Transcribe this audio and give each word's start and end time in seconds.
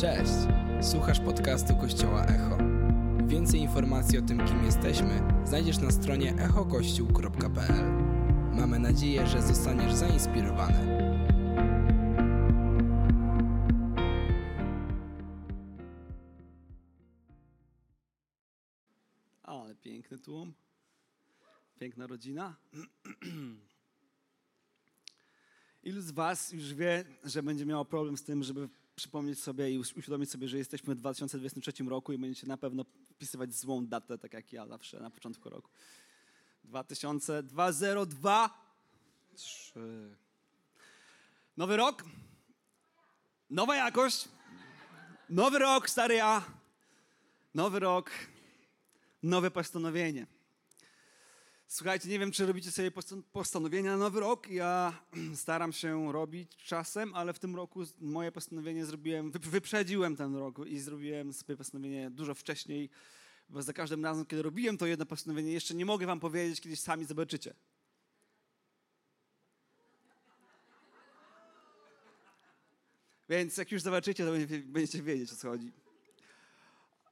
Cześć! 0.00 0.32
Słuchasz 0.80 1.20
podcastu 1.20 1.76
Kościoła 1.76 2.24
Echo. 2.24 2.58
Więcej 3.26 3.60
informacji 3.60 4.18
o 4.18 4.22
tym, 4.22 4.46
kim 4.46 4.64
jesteśmy, 4.64 5.22
znajdziesz 5.44 5.78
na 5.78 5.90
stronie 5.90 6.34
echokościół.pl. 6.34 7.84
Mamy 8.52 8.78
nadzieję, 8.78 9.26
że 9.26 9.42
zostaniesz 9.42 9.92
zainspirowany. 9.92 11.10
Ale 19.42 19.74
piękny 19.74 20.18
tłum. 20.18 20.54
Piękna 21.78 22.06
rodzina. 22.06 22.56
Ilu 25.82 26.00
z 26.00 26.10
Was 26.10 26.52
już 26.52 26.74
wie, 26.74 27.04
że 27.24 27.42
będzie 27.42 27.66
miało 27.66 27.84
problem 27.84 28.16
z 28.16 28.24
tym, 28.24 28.42
żeby 28.42 28.68
przypomnieć 28.96 29.38
sobie 29.38 29.70
i 29.70 29.78
uświadomić 29.78 30.30
sobie, 30.30 30.48
że 30.48 30.58
jesteśmy 30.58 30.94
w 30.94 30.98
2023 30.98 31.84
roku 31.84 32.12
i 32.12 32.18
będziecie 32.18 32.46
na 32.46 32.56
pewno 32.56 32.84
wpisywać 33.10 33.54
złą 33.54 33.86
datę, 33.86 34.18
tak 34.18 34.32
jak 34.32 34.52
ja 34.52 34.66
zawsze 34.66 35.00
na 35.00 35.10
początku 35.10 35.50
roku. 35.50 35.70
2002 36.64 38.70
3. 39.34 40.16
Nowy 41.56 41.76
rok, 41.76 42.04
nowa 43.50 43.76
jakość, 43.76 44.28
nowy 45.30 45.58
rok, 45.58 45.90
stary 45.90 46.14
ja, 46.14 46.44
nowy 47.54 47.78
rok, 47.78 48.10
nowe 49.22 49.50
postanowienie. 49.50 50.26
Słuchajcie, 51.72 52.08
nie 52.08 52.18
wiem, 52.18 52.32
czy 52.32 52.46
robicie 52.46 52.70
sobie 52.70 52.90
postanowienia 53.32 53.90
na 53.90 53.96
nowy 53.96 54.20
rok. 54.20 54.50
Ja 54.50 55.02
staram 55.34 55.72
się 55.72 56.12
robić 56.12 56.56
czasem, 56.56 57.14
ale 57.14 57.32
w 57.32 57.38
tym 57.38 57.56
roku 57.56 57.82
moje 58.00 58.32
postanowienie 58.32 58.86
zrobiłem, 58.86 59.30
wyprzedziłem 59.30 60.16
ten 60.16 60.36
rok 60.36 60.66
i 60.66 60.78
zrobiłem 60.78 61.32
sobie 61.32 61.56
postanowienie 61.56 62.10
dużo 62.10 62.34
wcześniej, 62.34 62.90
bo 63.48 63.62
za 63.62 63.72
każdym 63.72 64.04
razem, 64.04 64.26
kiedy 64.26 64.42
robiłem 64.42 64.78
to 64.78 64.86
jedno 64.86 65.06
postanowienie, 65.06 65.52
jeszcze 65.52 65.74
nie 65.74 65.84
mogę 65.84 66.06
wam 66.06 66.20
powiedzieć, 66.20 66.60
kiedyś 66.60 66.80
sami 66.80 67.04
zobaczycie. 67.04 67.54
Więc 73.28 73.56
jak 73.56 73.72
już 73.72 73.82
zobaczycie, 73.82 74.24
to 74.24 74.32
będziecie 74.64 75.02
wiedzieć, 75.02 75.32
o 75.32 75.36
co 75.36 75.48
chodzi 75.48 75.72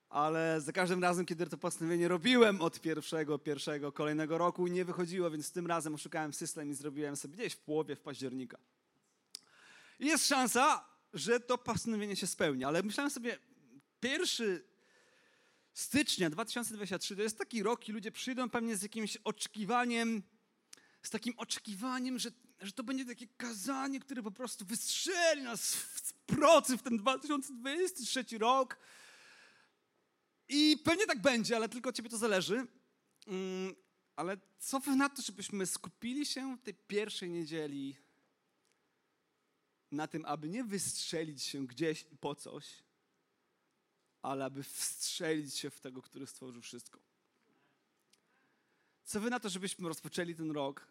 ale 0.09 0.61
za 0.61 0.73
każdym 0.73 1.03
razem, 1.03 1.27
kiedy 1.27 1.47
to 1.47 1.59
postanowienie 1.59 2.09
robiłem 2.09 2.61
od 2.63 2.81
pierwszego, 2.81 3.39
pierwszego, 3.39 3.93
kolejnego 3.93 4.39
roku 4.39 4.67
nie 4.67 4.85
wychodziło, 4.85 5.31
więc 5.31 5.53
tym 5.53 5.67
razem 5.67 5.95
oszukałem 5.95 6.33
system 6.33 6.71
i 6.71 6.75
zrobiłem 6.75 7.17
sobie 7.17 7.35
gdzieś 7.35 7.53
w 7.53 7.59
połowie 7.59 7.97
w 7.97 8.01
października. 8.01 8.59
I 9.99 10.07
jest 10.07 10.29
szansa, 10.29 10.85
że 11.13 11.41
to 11.41 11.59
postanowienie 11.59 12.17
się 12.17 12.27
spełni, 12.27 12.65
ale 12.65 12.83
myślałem 12.83 13.11
sobie, 13.11 13.39
pierwszy 14.01 14.65
stycznia 15.73 16.31
2023 16.31 17.17
to 17.17 17.23
jest 17.23 17.39
taki 17.39 17.63
rok 17.63 17.89
i 17.89 17.93
ludzie 17.93 18.13
przyjdą 18.13 18.51
pewnie 18.51 18.77
z 18.77 18.83
jakimś 18.83 19.17
oczekiwaniem, 19.17 20.23
z 21.03 21.11
takim 21.11 21.35
oczekiwaniem, 21.37 22.19
że, 22.19 22.31
że 22.61 22.73
to 22.73 22.83
będzie 22.83 23.05
takie 23.05 23.27
kazanie, 23.27 24.01
które 24.01 24.23
po 24.23 24.31
prostu 24.31 24.65
wystrzeli 24.65 25.43
nas 25.43 25.75
w 25.75 26.13
procy 26.13 26.79
w 26.79 26.83
ten 26.83 26.97
2023 26.97 28.25
rok, 28.39 28.79
i 30.49 30.79
pewnie 30.85 31.07
tak 31.07 31.21
będzie, 31.21 31.57
ale 31.57 31.69
tylko 31.69 31.89
od 31.89 31.97
ciebie 31.97 32.11
to 32.11 32.19
zależy. 32.19 32.67
Mm, 33.27 33.75
ale 34.17 34.37
co 34.59 34.81
wy 34.81 34.97
na 34.97 35.09
to, 35.09 35.23
żebyśmy 35.23 35.67
skupili 35.67 36.27
się 36.27 36.57
w 36.57 36.63
tej 36.63 36.75
pierwszej 36.75 37.31
niedzieli 37.31 37.97
na 39.91 40.07
tym, 40.07 40.25
aby 40.25 40.49
nie 40.49 40.65
wystrzelić 40.65 41.43
się 41.43 41.67
gdzieś 41.67 42.07
po 42.21 42.35
coś, 42.35 42.83
ale 44.23 44.45
aby 44.45 44.63
wstrzelić 44.63 45.55
się 45.55 45.71
w 45.71 45.81
tego, 45.81 46.03
który 46.03 46.27
stworzył 46.27 46.63
wszystko. 46.63 47.01
Co 49.05 49.21
wy 49.21 49.31
na 49.31 49.41
to, 49.41 49.49
żebyśmy 49.49 49.89
rozpoczęli 49.89 50.35
ten 50.35 50.51
rok 50.51 50.89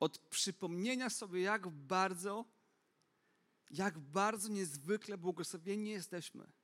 od 0.00 0.18
przypomnienia 0.18 1.10
sobie, 1.10 1.40
jak 1.40 1.68
bardzo, 1.68 2.44
jak 3.70 3.98
bardzo 3.98 4.48
niezwykle 4.48 5.18
błogosławieni 5.18 5.90
jesteśmy 5.90 6.59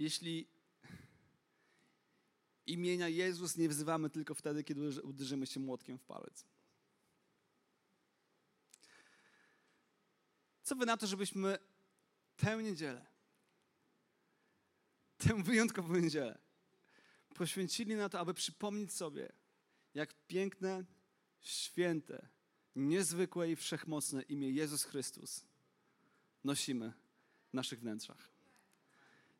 jeśli 0.00 0.48
imienia 2.66 3.08
Jezus 3.08 3.56
nie 3.56 3.68
wzywamy 3.68 4.10
tylko 4.10 4.34
wtedy, 4.34 4.64
kiedy 4.64 5.02
uderzymy 5.02 5.46
się 5.46 5.60
młotkiem 5.60 5.98
w 5.98 6.04
palec. 6.04 6.44
Co 10.62 10.76
wy 10.76 10.86
na 10.86 10.96
to, 10.96 11.06
żebyśmy 11.06 11.58
tę 12.36 12.56
niedzielę, 12.56 13.06
tę 15.18 15.42
wyjątkową 15.42 15.96
niedzielę 15.96 16.38
poświęcili 17.34 17.94
na 17.94 18.08
to, 18.08 18.20
aby 18.20 18.34
przypomnieć 18.34 18.92
sobie, 18.92 19.32
jak 19.94 20.14
piękne, 20.26 20.84
święte, 21.40 22.28
niezwykłe 22.76 23.50
i 23.50 23.56
wszechmocne 23.56 24.22
imię 24.22 24.50
Jezus 24.50 24.84
Chrystus 24.84 25.44
nosimy 26.44 26.92
w 27.50 27.54
naszych 27.54 27.80
wnętrzach. 27.80 28.29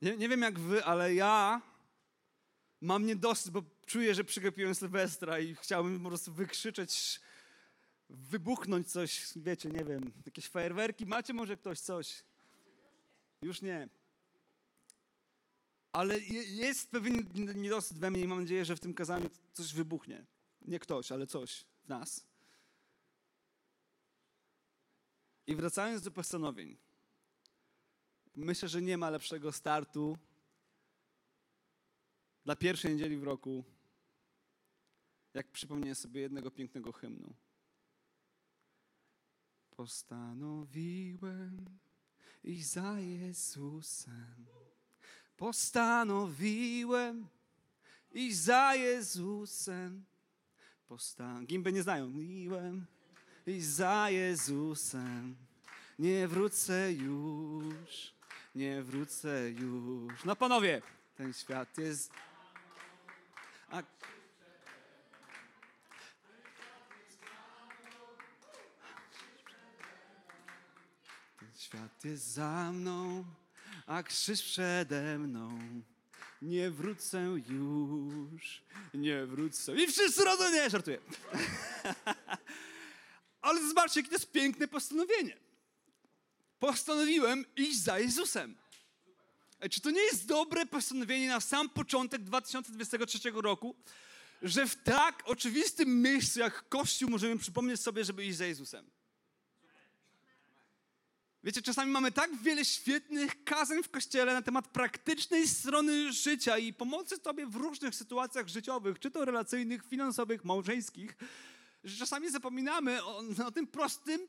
Nie, 0.02 0.16
nie 0.16 0.28
wiem 0.28 0.42
jak 0.42 0.58
wy, 0.58 0.84
ale 0.84 1.14
ja 1.14 1.62
mam 2.80 3.06
niedosyt, 3.06 3.52
bo 3.52 3.62
czuję, 3.86 4.14
że 4.14 4.24
przegapiłem 4.24 4.74
Sylwestra 4.74 5.38
i 5.38 5.54
chciałbym 5.54 6.00
po 6.00 6.08
prostu 6.08 6.32
wykrzyczeć, 6.32 7.20
wybuchnąć 8.10 8.92
coś, 8.92 9.32
wiecie, 9.36 9.68
nie 9.68 9.84
wiem, 9.84 10.12
jakieś 10.26 10.48
fajerwerki. 10.48 11.06
Macie 11.06 11.32
może 11.32 11.56
ktoś 11.56 11.80
coś? 11.80 12.24
Już 13.42 13.62
nie. 13.62 13.88
Ale 15.92 16.20
jest 16.48 16.90
pewien 16.90 17.28
niedosyt 17.54 17.98
we 17.98 18.10
mnie 18.10 18.20
i 18.20 18.28
mam 18.28 18.40
nadzieję, 18.40 18.64
że 18.64 18.76
w 18.76 18.80
tym 18.80 18.94
kazaniu 18.94 19.30
coś 19.52 19.74
wybuchnie. 19.74 20.26
Nie 20.62 20.78
ktoś, 20.78 21.12
ale 21.12 21.26
coś 21.26 21.64
w 21.84 21.88
nas. 21.88 22.26
I 25.46 25.56
wracając 25.56 26.02
do 26.02 26.10
postanowień. 26.10 26.76
Myślę, 28.36 28.68
że 28.68 28.82
nie 28.82 28.98
ma 28.98 29.10
lepszego 29.10 29.52
startu 29.52 30.18
dla 32.44 32.56
pierwszej 32.56 32.92
niedzieli 32.92 33.16
w 33.16 33.24
roku, 33.24 33.64
jak 35.34 35.52
przypomnienie 35.52 35.94
sobie 35.94 36.20
jednego 36.20 36.50
pięknego 36.50 36.92
hymnu. 36.92 37.34
Postanowiłem 39.76 41.66
iść 42.44 42.66
za 42.66 43.00
Jezusem. 43.00 44.46
Postanowiłem 45.36 47.26
iść 48.12 48.36
za 48.36 48.74
Jezusem. 48.74 50.04
Postan... 50.88 51.46
Gimby 51.46 51.72
nie 51.72 51.82
znają. 51.82 52.06
Postanowiłem 52.06 52.86
iść 53.46 53.66
za 53.66 54.10
Jezusem. 54.10 55.36
Nie 55.98 56.28
wrócę 56.28 56.92
już 56.92 58.19
nie 58.54 58.82
wrócę 58.82 59.50
już. 59.50 60.24
No 60.24 60.36
panowie, 60.36 60.82
ten 61.16 61.32
świat 61.32 61.78
jest... 61.78 62.12
A... 63.70 63.82
Ten 71.38 71.48
świat 71.58 72.04
jest 72.04 72.26
za 72.26 72.72
mną, 72.72 73.24
a 73.86 74.02
krzyż 74.02 74.42
przede 74.42 75.18
mną. 75.18 75.58
Nie 76.42 76.70
wrócę 76.70 77.22
już, 77.48 78.62
nie 78.94 79.26
wrócę. 79.26 79.74
I 79.74 79.86
wszyscy 79.86 80.24
rodzą, 80.24 80.50
nie, 80.50 80.70
żartuję. 80.70 80.98
Ale 83.40 83.68
zobaczcie, 83.68 84.00
jakie 84.00 84.10
to 84.10 84.14
jest 84.14 84.32
piękne 84.32 84.68
postanowienie 84.68 85.49
postanowiłem 86.60 87.44
iść 87.56 87.78
za 87.78 87.98
Jezusem. 87.98 88.56
Czy 89.70 89.80
to 89.80 89.90
nie 89.90 90.02
jest 90.02 90.26
dobre 90.26 90.66
postanowienie 90.66 91.28
na 91.28 91.40
sam 91.40 91.68
początek 91.68 92.22
2023 92.22 93.18
roku, 93.34 93.76
że 94.42 94.66
w 94.66 94.76
tak 94.76 95.22
oczywistym 95.26 96.02
miejscu 96.02 96.40
jak 96.40 96.68
Kościół 96.68 97.10
możemy 97.10 97.38
przypomnieć 97.38 97.80
sobie, 97.80 98.04
żeby 98.04 98.24
iść 98.24 98.38
za 98.38 98.46
Jezusem? 98.46 98.90
Wiecie, 101.44 101.62
czasami 101.62 101.92
mamy 101.92 102.12
tak 102.12 102.42
wiele 102.42 102.64
świetnych 102.64 103.44
kazań 103.44 103.82
w 103.82 103.90
kościele 103.90 104.34
na 104.34 104.42
temat 104.42 104.68
praktycznej 104.68 105.48
strony 105.48 106.12
życia 106.12 106.58
i 106.58 106.72
pomocy 106.72 107.18
Tobie 107.18 107.46
w 107.46 107.54
różnych 107.56 107.94
sytuacjach 107.94 108.48
życiowych, 108.48 108.98
czy 108.98 109.10
to 109.10 109.24
relacyjnych, 109.24 109.84
finansowych, 109.84 110.44
małżeńskich, 110.44 111.16
że 111.84 111.96
czasami 111.96 112.30
zapominamy 112.30 113.04
o, 113.04 113.22
o 113.46 113.50
tym 113.50 113.66
prostym 113.66 114.28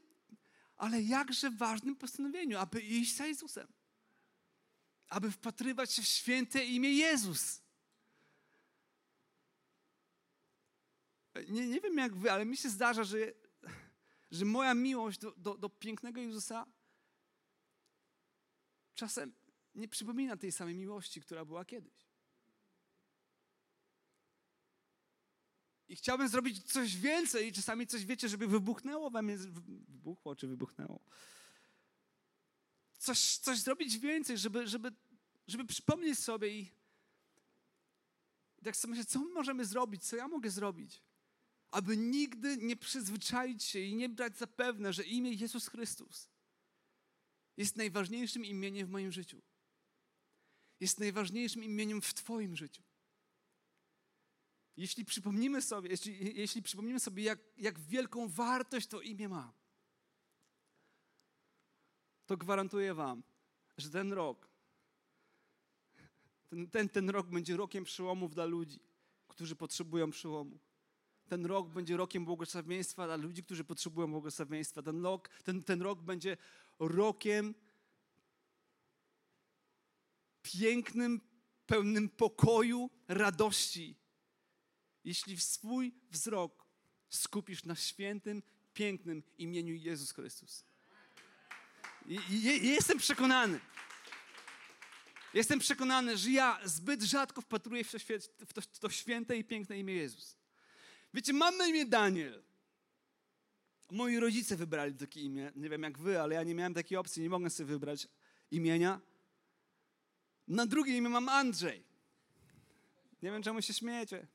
ale 0.82 1.02
jakże 1.02 1.50
ważnym 1.50 1.96
postanowieniu, 1.96 2.58
aby 2.58 2.82
iść 2.82 3.16
za 3.16 3.26
Jezusem. 3.26 3.68
Aby 5.08 5.32
wpatrywać 5.32 5.94
się 5.94 6.02
w 6.02 6.06
święte 6.06 6.66
imię 6.66 6.94
Jezus. 6.94 7.62
Nie, 11.50 11.68
nie 11.68 11.82
wiem 11.82 11.98
jak 11.98 12.16
wy, 12.16 12.32
ale 12.32 12.46
mi 12.46 12.58
się 12.58 12.70
zdarza, 12.70 13.04
że, 13.04 13.18
że 14.32 14.46
moja 14.46 14.74
miłość 14.74 15.20
do, 15.20 15.32
do, 15.38 15.58
do 15.58 15.70
pięknego 15.70 16.22
Jezusa 16.22 16.66
czasem 18.96 19.34
nie 19.76 19.88
przypomina 19.88 20.38
tej 20.38 20.52
samej 20.52 20.76
miłości, 20.76 21.22
która 21.22 21.46
była 21.46 21.66
kiedyś. 21.66 22.11
I 25.92 25.96
chciałbym 25.96 26.28
zrobić 26.28 26.64
coś 26.64 26.98
więcej 26.98 27.48
i 27.48 27.54
czasami 27.54 27.88
coś, 27.88 28.06
wiecie, 28.06 28.30
żeby 28.30 28.48
wybuchnęło 28.48 29.10
we 29.10 29.22
mnie, 29.22 29.38
wybuchło 29.38 30.36
czy 30.36 30.48
wybuchnęło. 30.48 31.04
Coś, 32.98 33.38
coś 33.38 33.60
zrobić 33.60 33.98
więcej, 33.98 34.38
żeby, 34.38 34.68
żeby, 34.68 34.92
żeby 35.48 35.66
przypomnieć 35.66 36.20
sobie 36.20 36.60
i 36.60 36.72
tak 38.64 38.78
sobie 38.78 38.92
myślę, 38.92 39.06
co 39.06 39.20
możemy 39.20 39.66
zrobić, 39.66 40.04
co 40.04 40.16
ja 40.16 40.28
mogę 40.28 40.50
zrobić, 40.50 41.04
aby 41.72 41.98
nigdy 41.98 42.58
nie 42.58 42.78
przyzwyczaić 42.78 43.64
się 43.64 43.80
i 43.80 43.96
nie 43.96 44.10
brać 44.10 44.38
za 44.38 44.48
pewne, 44.48 44.94
że 44.94 45.04
imię 45.04 45.32
Jezus 45.32 45.68
Chrystus 45.68 46.30
jest 47.58 47.76
najważniejszym 47.76 48.46
imieniem 48.46 48.88
w 48.88 48.90
moim 48.90 49.12
życiu. 49.12 49.42
Jest 50.80 51.00
najważniejszym 51.00 51.64
imieniem 51.64 52.02
w 52.02 52.14
Twoim 52.14 52.56
życiu. 52.56 52.84
Jeśli 54.78 55.06
przypomnimy 55.06 55.62
sobie, 55.62 55.90
jeśli, 55.90 56.40
jeśli 56.40 56.62
przypomnimy 56.62 57.00
sobie, 57.00 57.24
jak, 57.24 57.40
jak 57.58 57.80
wielką 57.80 58.28
wartość 58.28 58.88
to 58.88 59.02
imię 59.02 59.30
ma, 59.30 59.54
to 62.26 62.38
gwarantuję 62.38 62.94
Wam, 62.94 63.24
że 63.78 63.90
ten 63.90 64.14
rok, 64.14 64.50
ten, 66.50 66.70
ten, 66.70 66.90
ten 66.90 67.10
rok 67.10 67.28
będzie 67.28 67.58
rokiem 67.58 67.84
przełomów 67.84 68.34
dla 68.34 68.46
ludzi, 68.46 68.80
którzy 69.28 69.56
potrzebują 69.56 70.12
przełomu. 70.12 70.60
Ten 71.28 71.46
rok 71.46 71.70
będzie 71.70 71.98
rokiem 71.98 72.26
błogosławieństwa 72.26 73.06
dla 73.06 73.16
ludzi, 73.16 73.44
którzy 73.44 73.64
potrzebują 73.64 74.12
błogosławieństwa. 74.12 74.82
Ten 74.82 75.04
rok, 75.04 75.30
ten, 75.44 75.64
ten 75.64 75.82
rok 75.82 76.02
będzie 76.02 76.38
rokiem 76.80 77.56
pięknym, 80.42 81.22
pełnym 81.66 82.10
pokoju, 82.10 82.90
radości. 83.08 84.01
Jeśli 85.06 85.40
swój 85.40 85.94
wzrok 86.12 86.66
skupisz 87.10 87.64
na 87.64 87.76
świętym, 87.76 88.44
pięknym 88.74 89.24
imieniu 89.38 89.74
Jezus 89.74 90.12
Chrystus. 90.12 90.66
I, 92.08 92.20
i, 92.30 92.68
jestem 92.68 92.98
przekonany, 92.98 93.60
jestem 95.34 95.60
przekonany, 95.60 96.18
że 96.18 96.32
ja 96.32 96.60
zbyt 96.64 97.02
rzadko 97.02 97.42
wpatruję 97.42 97.84
w 97.84 97.92
to, 97.92 97.98
w 98.46 98.54
to, 98.54 98.62
w 98.62 98.80
to 98.80 98.90
święte 98.90 99.38
i 99.38 99.44
piękne 99.44 99.80
imię 99.80 99.94
Jezus. 99.94 100.38
Wiecie, 101.14 101.34
mam 101.34 101.58
na 101.58 101.68
imię 101.68 101.86
Daniel. 101.86 102.44
Moi 103.92 104.20
rodzice 104.20 104.56
wybrali 104.56 104.94
takie 104.94 105.22
imię. 105.22 105.52
Nie 105.56 105.70
wiem 105.70 105.84
jak 105.84 105.98
wy, 105.98 106.22
ale 106.22 106.36
ja 106.36 106.44
nie 106.44 106.56
miałem 106.56 106.74
takiej 106.74 106.98
opcji, 106.98 107.24
nie 107.24 107.30
mogłem 107.30 107.50
sobie 107.50 107.68
wybrać 107.68 108.08
imienia. 108.52 109.02
Na 110.48 110.66
drugie 110.66 110.98
imię 110.98 111.10
mam 111.10 111.30
Andrzej. 111.30 111.84
Nie 113.22 113.32
wiem, 113.32 113.44
czemu 113.44 113.62
się 113.62 113.74
śmiejecie. 113.74 114.28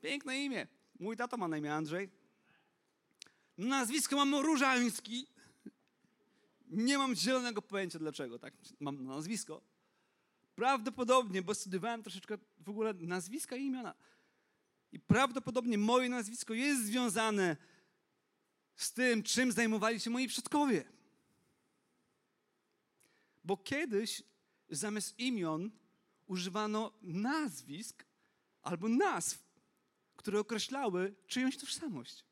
Piękne 0.00 0.44
imię. 0.44 0.66
Mój 0.98 1.16
tato 1.16 1.36
ma 1.36 1.48
na 1.48 1.58
imię 1.58 1.74
Andrzej. 1.74 2.08
Nazwisko 3.58 4.16
mam 4.16 4.34
Różański. 4.34 5.26
Nie 6.66 6.98
mam 6.98 7.14
zielonego 7.14 7.62
pojęcia 7.62 7.98
dlaczego, 7.98 8.38
tak? 8.38 8.54
Mam 8.80 9.04
nazwisko. 9.06 9.62
Prawdopodobnie, 10.54 11.42
bo 11.42 11.54
studiowałem 11.54 12.02
troszeczkę 12.02 12.38
w 12.58 12.68
ogóle 12.68 12.94
nazwiska 12.94 13.56
i 13.56 13.64
imiona. 13.64 13.94
I 14.92 15.00
prawdopodobnie 15.00 15.78
moje 15.78 16.08
nazwisko 16.08 16.54
jest 16.54 16.84
związane 16.84 17.56
z 18.76 18.92
tym, 18.92 19.22
czym 19.22 19.52
zajmowali 19.52 20.00
się 20.00 20.10
moi 20.10 20.28
przodkowie. 20.28 20.84
Bo 23.44 23.56
kiedyś 23.56 24.22
zamiast 24.70 25.18
imion 25.18 25.70
używano 26.26 26.92
nazwisk 27.02 28.04
albo 28.62 28.88
nazw, 28.88 29.49
które 30.20 30.40
określały 30.40 31.14
czyjąś 31.26 31.58
tożsamość. 31.58 32.24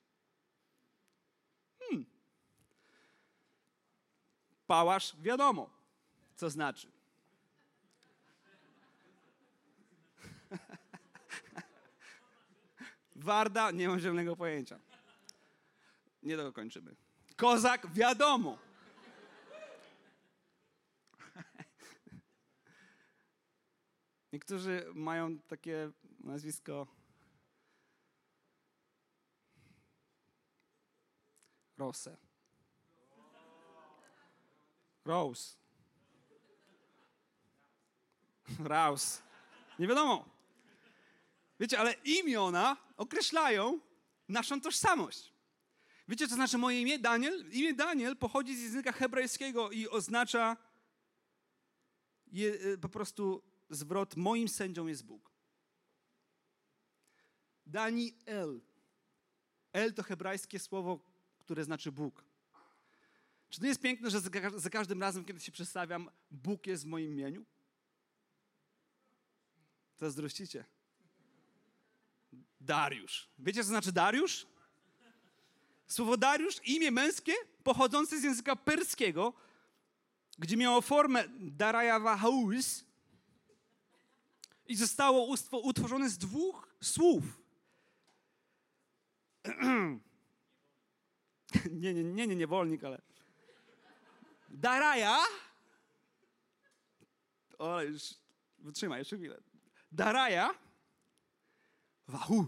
Hmm. 1.79 2.07
Pałasz, 4.67 5.17
wiadomo, 5.21 5.71
co 6.37 6.51
znaczy. 6.51 6.93
Warda, 13.17 13.71
nie 13.71 13.89
mam 13.89 14.01
zielonego 14.01 14.37
pojęcia. 14.37 14.79
Nie 16.23 16.37
dokończymy. 16.37 16.97
Kozak, 17.37 17.93
wiadomo. 17.93 18.59
Niektórzy 24.33 24.87
mają 24.95 25.39
takie 25.39 25.91
nazwisko 26.21 26.98
Rose. 31.79 32.17
Rose. 35.05 35.57
Raus. 38.65 39.23
Nie 39.79 39.87
wiadomo. 39.87 40.25
Wiecie, 41.61 41.79
ale 41.79 41.93
imiona 41.93 42.77
określają 42.97 43.81
naszą 44.29 44.61
tożsamość. 44.61 45.33
Wiecie, 46.09 46.29
co 46.29 46.35
znaczy 46.35 46.59
moje 46.59 46.81
imię? 46.81 46.99
Daniel? 46.99 47.51
Imię 47.51 47.75
Daniel 47.75 48.17
pochodzi 48.17 48.57
z 48.57 48.63
języka 48.63 48.93
hebrajskiego 48.93 49.71
i 49.71 49.89
oznacza 49.89 50.57
je, 52.27 52.55
y, 52.55 52.79
po 52.79 52.89
prostu 52.89 53.43
zwrot 53.71 54.17
moim 54.17 54.49
sędzią 54.49 54.87
jest 54.87 55.05
Bóg. 55.05 55.33
Daniel. 57.67 58.61
El 59.73 59.95
to 59.95 60.03
hebrajskie 60.03 60.59
słowo, 60.59 61.01
które 61.49 61.65
znaczy 61.65 61.93
Bóg. 61.93 62.25
Czy 63.51 63.61
to 63.61 63.67
jest 63.67 63.81
piękne, 63.81 64.11
że 64.11 64.21
za 64.57 64.71
każdym 64.71 65.01
razem, 65.01 65.25
kiedy 65.25 65.41
się 65.41 65.53
przedstawiam, 65.53 66.11
Bóg 66.31 66.67
jest 66.67 66.85
w 66.85 66.87
moim 66.87 67.13
imieniu? 67.13 67.45
Zazdrościcie. 69.97 70.65
Dariusz. 72.61 73.29
Wiecie, 73.39 73.63
co 73.63 73.69
znaczy 73.69 73.93
Dariusz? 73.93 74.47
Słowo 75.87 76.17
Dariusz, 76.17 76.61
imię 76.65 76.91
męskie, 76.91 77.33
pochodzące 77.65 78.21
z 78.21 78.25
języka 78.25 78.57
perskiego, 78.57 79.33
gdzie 80.39 80.57
miało 80.57 80.81
formę 80.81 81.25
Darajawahaus 81.39 82.85
i 84.67 84.77
zostało 84.77 85.37
utworzone 85.53 86.11
z 86.11 86.19
dwóch 86.19 86.75
słów. 86.81 87.25
nie, 91.71 91.95
nie, 91.95 92.05
nie, 92.05 92.27
nie, 92.27 92.37
niewolnik, 92.37 92.85
ale 92.85 93.01
Daraja 94.49 95.19
o, 97.59 97.83
już 97.83 98.03
wytrzymaj 98.59 98.99
jeszcze 98.99 99.17
chwilę. 99.17 99.41
Daraja 99.93 100.55
Wahu. 102.09 102.47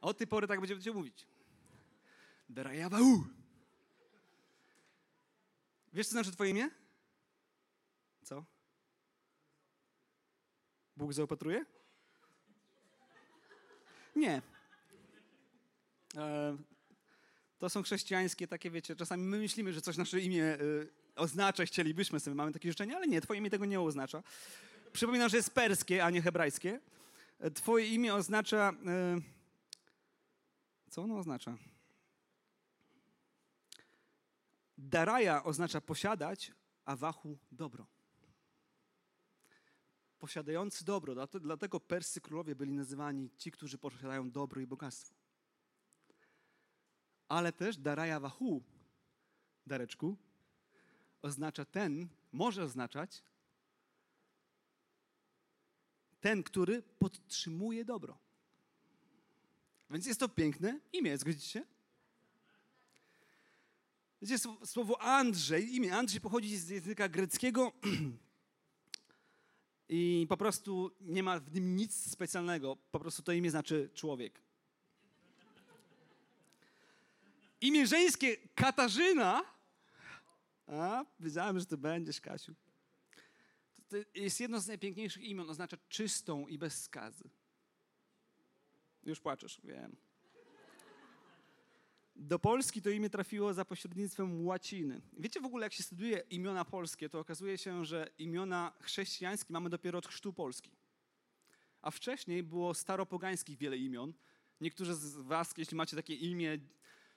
Od 0.00 0.18
tej 0.18 0.26
pory 0.26 0.46
tak 0.46 0.60
będziemy 0.60 0.96
mówić. 0.96 1.26
Daraja 2.48 2.88
Wahu. 2.88 3.24
Wiesz, 5.92 6.06
co 6.06 6.12
znaczy 6.12 6.32
twoje 6.32 6.50
imię? 6.50 6.70
Co? 8.22 8.44
Bóg 10.96 11.12
zaopatruje? 11.12 11.64
Nie. 14.16 14.42
E, 16.16 16.56
to 17.58 17.68
są 17.70 17.82
chrześcijańskie 17.82 18.48
takie, 18.48 18.70
wiecie, 18.70 18.96
czasami 18.96 19.22
my 19.22 19.38
myślimy, 19.38 19.72
że 19.72 19.80
coś 19.80 19.96
nasze 19.96 20.20
imię 20.20 20.44
y, 20.44 20.88
oznacza, 21.16 21.64
chcielibyśmy 21.64 22.20
sobie, 22.20 22.34
mamy 22.34 22.52
takie 22.52 22.68
życzenie, 22.68 22.96
ale 22.96 23.06
nie, 23.06 23.20
twoje 23.20 23.40
imię 23.40 23.50
tego 23.50 23.64
nie 23.64 23.80
oznacza. 23.80 24.22
Przypominam, 24.92 25.28
że 25.28 25.36
jest 25.36 25.50
perskie, 25.50 26.04
a 26.04 26.10
nie 26.10 26.22
hebrajskie. 26.22 26.80
E, 27.38 27.50
twoje 27.50 27.86
imię 27.86 28.14
oznacza... 28.14 28.72
Y, 29.18 29.36
co 30.90 31.02
ono 31.02 31.18
oznacza? 31.18 31.56
Daraja 34.78 35.44
oznacza 35.44 35.80
posiadać, 35.80 36.52
a 36.84 36.96
wachu 36.96 37.38
dobro. 37.52 37.86
Posiadający 40.18 40.84
dobro. 40.84 41.26
Dlatego 41.40 41.80
perscy 41.80 42.20
królowie 42.20 42.54
byli 42.54 42.72
nazywani 42.72 43.30
ci, 43.36 43.50
którzy 43.50 43.78
posiadają 43.78 44.30
dobro 44.30 44.60
i 44.60 44.66
bogactwo 44.66 45.15
ale 47.28 47.52
też 47.52 47.76
daraja 47.76 48.20
wahu, 48.20 48.62
dareczku, 49.66 50.16
oznacza 51.22 51.64
ten, 51.64 52.08
może 52.32 52.62
oznaczać 52.62 53.22
ten, 56.20 56.42
który 56.42 56.82
podtrzymuje 56.82 57.84
dobro. 57.84 58.18
Więc 59.90 60.06
jest 60.06 60.20
to 60.20 60.28
piękne 60.28 60.80
imię, 60.92 61.18
zgodzicie 61.18 61.48
się? 61.48 61.64
Wiecie, 64.22 64.38
słowo 64.64 65.02
Andrzej, 65.02 65.74
imię 65.74 65.96
Andrzej 65.96 66.20
pochodzi 66.20 66.56
z 66.56 66.68
języka 66.68 67.08
greckiego 67.08 67.72
i 69.88 70.26
po 70.28 70.36
prostu 70.36 70.90
nie 71.00 71.22
ma 71.22 71.40
w 71.40 71.54
nim 71.54 71.76
nic 71.76 72.10
specjalnego. 72.12 72.76
Po 72.90 73.00
prostu 73.00 73.22
to 73.22 73.32
imię 73.32 73.50
znaczy 73.50 73.90
człowiek. 73.94 74.45
Imię 77.60 77.86
żeńskie 77.86 78.36
Katarzyna. 78.54 79.42
A, 80.66 81.04
wiedziałem, 81.20 81.60
że 81.60 81.66
to 81.66 81.76
będziesz, 81.76 82.20
Kasiu. 82.20 82.54
To 83.88 83.96
jest 84.14 84.40
jedno 84.40 84.60
z 84.60 84.66
najpiękniejszych 84.66 85.22
imion, 85.22 85.50
oznacza 85.50 85.76
czystą 85.88 86.46
i 86.46 86.58
bez 86.58 86.82
skazy. 86.82 87.24
Już 89.04 89.20
płaczesz, 89.20 89.60
wiem. 89.64 89.96
Do 92.16 92.38
Polski 92.38 92.82
to 92.82 92.90
imię 92.90 93.10
trafiło 93.10 93.54
za 93.54 93.64
pośrednictwem 93.64 94.46
łaciny. 94.46 95.00
Wiecie 95.12 95.40
w 95.40 95.44
ogóle, 95.44 95.66
jak 95.66 95.72
się 95.72 95.82
studiuje 95.82 96.22
imiona 96.30 96.64
polskie, 96.64 97.08
to 97.08 97.20
okazuje 97.20 97.58
się, 97.58 97.84
że 97.84 98.10
imiona 98.18 98.72
chrześcijańskie 98.80 99.52
mamy 99.52 99.70
dopiero 99.70 99.98
od 99.98 100.06
chrztu 100.06 100.32
Polski. 100.32 100.70
A 101.82 101.90
wcześniej 101.90 102.42
było 102.42 102.74
staropogańskich 102.74 103.58
wiele 103.58 103.76
imion. 103.76 104.12
Niektórzy 104.60 104.94
z 104.94 105.16
was, 105.16 105.54
jeśli 105.56 105.76
macie 105.76 105.96
takie 105.96 106.14
imię 106.14 106.58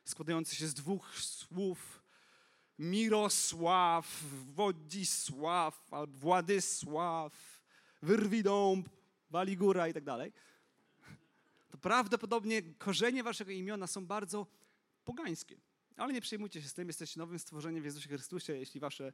składające 0.06 0.56
się 0.56 0.68
z 0.68 0.74
dwóch 0.74 1.20
słów, 1.20 2.03
Mirosław, 2.79 4.24
Wodzisław, 4.53 5.89
Władysław, 6.08 7.62
Wyrwidąb, 8.01 8.89
Waligura 9.29 9.88
i 9.88 9.94
tak 9.94 10.03
dalej, 10.03 10.34
to 11.70 11.77
prawdopodobnie 11.77 12.62
korzenie 12.62 13.24
waszego 13.24 13.51
imiona 13.51 13.88
są 13.88 14.06
bardzo 14.06 14.48
pogańskie. 15.06 15.58
Ale 15.98 16.13
nie 16.13 16.22
przejmujcie 16.22 16.62
się 16.62 16.68
z 16.68 16.74
tym, 16.74 16.88
jesteście 16.88 17.20
nowym 17.20 17.39
stworzeniem 17.39 17.82
w 17.82 17.86
Jezusie 17.86 18.10
Chrystusie, 18.10 18.58
jeśli, 18.58 18.79
wasze, 18.79 19.13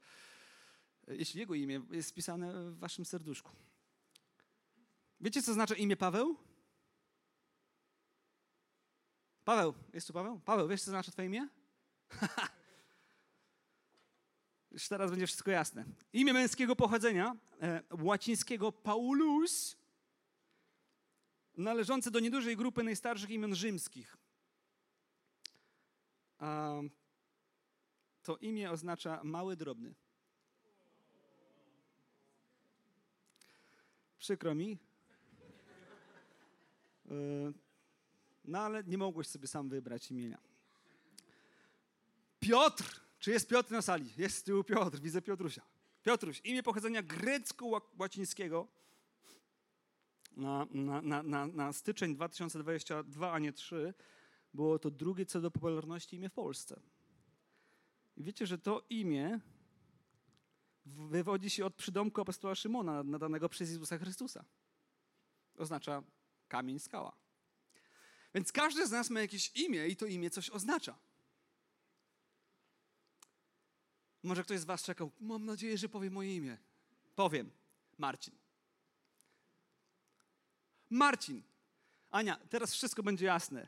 jeśli 1.07 1.39
Jego 1.39 1.53
imię 1.53 1.81
jest 1.91 2.09
spisane 2.09 2.71
w 2.71 2.79
waszym 2.79 3.05
serduszku. 3.05 3.51
Wiecie, 5.21 5.41
co 5.41 5.53
znaczy 5.53 5.75
imię 5.75 5.97
Paweł? 5.97 6.37
Paweł, 9.45 9.73
jest 9.93 10.07
tu 10.07 10.13
Paweł? 10.13 10.39
Paweł, 10.39 10.67
wiesz, 10.67 10.81
co 10.81 10.91
znaczy 10.91 11.11
twoje 11.11 11.27
imię? 11.27 11.49
Już 14.71 14.87
teraz 14.87 15.11
będzie 15.11 15.27
wszystko 15.27 15.51
jasne. 15.51 15.85
Imię 16.13 16.33
męskiego 16.33 16.75
pochodzenia, 16.75 17.35
e, 17.61 17.83
łacińskiego 18.01 18.71
Paulus, 18.71 19.77
należące 21.57 22.11
do 22.11 22.19
niedużej 22.19 22.57
grupy 22.57 22.83
najstarszych 22.83 23.29
imion 23.29 23.55
rzymskich. 23.55 24.17
A 26.37 26.73
to 28.23 28.37
imię 28.37 28.71
oznacza 28.71 29.21
mały, 29.23 29.55
drobny. 29.55 29.95
Przykro 34.17 34.55
mi. 34.55 34.77
E, 37.11 37.64
no 38.47 38.59
ale 38.59 38.83
nie 38.83 38.97
mogłeś 38.97 39.27
sobie 39.27 39.47
sam 39.47 39.69
wybrać 39.69 40.11
imienia. 40.11 40.37
Piotr. 42.39 43.01
Czy 43.19 43.31
jest 43.31 43.49
Piotr 43.49 43.71
na 43.71 43.81
sali? 43.81 44.09
Jest 44.17 44.37
z 44.37 44.43
tyłu 44.43 44.63
Piotr. 44.63 44.99
Widzę 44.99 45.21
Piotrusia. 45.21 45.61
Piotruś. 46.03 46.41
Imię 46.43 46.63
pochodzenia 46.63 47.03
grecko-łacińskiego 47.03 48.67
na, 50.37 50.67
na, 50.71 51.23
na, 51.23 51.47
na, 51.47 51.73
styczeń 51.73 52.15
2022, 52.15 53.31
a 53.31 53.39
nie 53.39 53.53
3, 53.53 53.93
było 54.53 54.79
to 54.79 54.91
drugie 54.91 55.25
co 55.25 55.41
do 55.41 55.51
popularności 55.51 56.15
imię 56.15 56.29
w 56.29 56.33
Polsce. 56.33 56.79
I 58.17 58.23
wiecie, 58.23 58.47
że 58.47 58.57
to 58.57 58.85
imię 58.89 59.39
wywodzi 60.85 61.49
się 61.49 61.65
od 61.65 61.75
przydomku 61.75 62.21
apostoła 62.21 62.55
Szymona, 62.55 63.03
nadanego 63.03 63.49
przez 63.49 63.69
Jezusa 63.69 63.97
Chrystusa. 63.97 64.45
Oznacza 65.57 66.03
kamień, 66.47 66.79
skała. 66.79 67.24
Więc 68.35 68.51
każdy 68.51 68.87
z 68.87 68.91
nas 68.91 69.09
ma 69.09 69.21
jakieś 69.21 69.51
imię 69.55 69.87
i 69.87 69.95
to 69.95 70.05
imię 70.05 70.29
coś 70.29 70.49
oznacza. 70.49 70.95
Może 74.23 74.43
ktoś 74.43 74.59
z 74.59 74.65
Was 74.65 74.83
czekał, 74.83 75.11
mam 75.19 75.45
nadzieję, 75.45 75.77
że 75.77 75.89
powie 75.89 76.09
moje 76.09 76.35
imię. 76.35 76.57
Powiem. 77.15 77.51
Marcin. 77.97 78.35
Marcin. 80.89 81.43
Ania, 82.11 82.39
teraz 82.49 82.73
wszystko 82.73 83.03
będzie 83.03 83.25
jasne. 83.25 83.67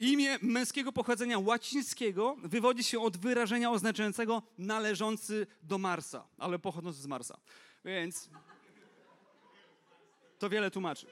Imię 0.00 0.38
męskiego 0.42 0.92
pochodzenia 0.92 1.38
łacińskiego 1.38 2.36
wywodzi 2.44 2.84
się 2.84 3.00
od 3.00 3.16
wyrażenia 3.16 3.70
oznaczającego 3.70 4.42
należący 4.58 5.46
do 5.62 5.78
Marsa, 5.78 6.28
ale 6.38 6.58
pochodzący 6.58 7.02
z 7.02 7.06
Marsa. 7.06 7.40
Więc 7.84 8.28
to 10.38 10.50
wiele 10.50 10.70
tłumaczy. 10.70 11.06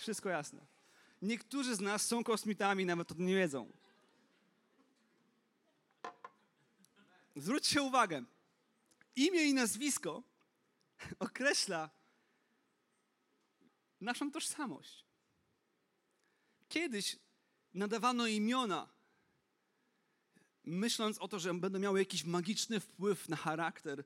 Wszystko 0.00 0.28
jasne. 0.28 0.77
Niektórzy 1.22 1.76
z 1.76 1.80
nas 1.80 2.06
są 2.06 2.24
kosmitami, 2.24 2.84
nawet 2.84 3.12
o 3.12 3.14
tym 3.14 3.26
nie 3.26 3.34
wiedzą. 3.34 3.72
Zwróćcie 7.36 7.82
uwagę. 7.82 8.24
Imię 9.16 9.44
i 9.44 9.54
nazwisko 9.54 10.22
określa 11.18 11.90
naszą 14.00 14.30
tożsamość. 14.30 15.04
Kiedyś 16.68 17.16
nadawano 17.74 18.26
imiona, 18.26 18.88
myśląc 20.64 21.18
o 21.18 21.28
to, 21.28 21.38
że 21.38 21.54
będą 21.54 21.78
miały 21.78 21.98
jakiś 21.98 22.24
magiczny 22.24 22.80
wpływ 22.80 23.28
na 23.28 23.36
charakter 23.36 24.04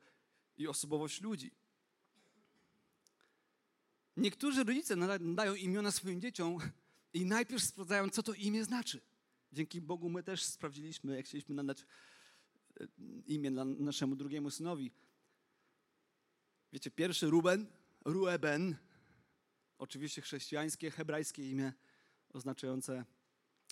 i 0.59 0.69
osobowość 0.69 1.21
ludzi. 1.21 1.51
Niektórzy 4.17 4.65
rodzice 4.65 4.97
nadają 4.97 5.55
imiona 5.55 5.91
swoim 5.91 6.21
dzieciom 6.21 6.59
i 7.15 7.25
najpierw 7.25 7.63
sprawdzają, 7.63 8.11
co 8.11 8.23
to 8.23 8.35
imię 8.35 8.65
znaczy. 8.65 9.01
Dzięki 9.53 9.81
Bogu 9.81 10.11
my 10.11 10.23
też 10.23 10.45
sprawdziliśmy, 10.45 11.17
jak 11.17 11.27
chcieliśmy 11.27 11.55
nadać 11.55 11.85
e, 12.81 12.87
imię 13.27 13.51
naszemu 13.51 14.17
drugiemu 14.17 14.51
synowi. 14.51 14.93
Wiecie, 16.73 16.91
pierwszy 16.91 17.31
Ruben, 17.31 17.67
Rueben, 18.05 18.77
oczywiście 19.79 20.23
chrześcijańskie, 20.23 20.91
hebrajskie 20.91 21.51
imię 21.51 21.73
oznaczające 22.33 23.05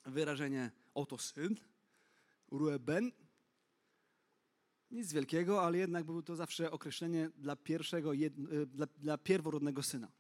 wyrażenie 0.07 0.71
oto 0.95 1.19
syn, 1.19 1.57
Rueben. 2.51 3.13
Nic 4.91 5.13
wielkiego, 5.13 5.63
ale 5.63 5.79
jednak 5.79 6.05
było 6.05 6.23
to 6.23 6.37
zawsze 6.37 6.71
określenie 6.71 7.31
dla 7.37 7.57
pierwszego, 7.57 8.15
e, 8.15 8.31
dla, 8.67 8.87
dla 8.87 9.19
pierworodnego 9.19 9.83
syna. 9.83 10.13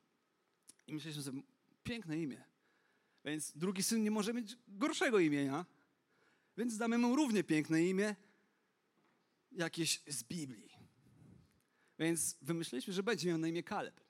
I 0.86 0.94
myśleliśmy 0.94 1.22
sobie, 1.22 1.42
piękne 1.82 2.18
imię. 2.18 2.49
Więc 3.24 3.52
drugi 3.56 3.82
syn 3.82 4.02
nie 4.02 4.10
może 4.10 4.34
mieć 4.34 4.56
gorszego 4.68 5.18
imienia, 5.18 5.66
więc 6.56 6.76
damy 6.76 6.98
mu 6.98 7.16
równie 7.16 7.44
piękne 7.44 7.84
imię, 7.84 8.16
jakieś 9.52 10.02
z 10.06 10.24
Biblii. 10.24 10.70
Więc 11.98 12.36
wymyśliliśmy, 12.42 12.92
że 12.92 13.02
będzie 13.02 13.28
miał 13.28 13.38
na 13.38 13.48
imię 13.48 13.62
Kaleb. 13.62 14.00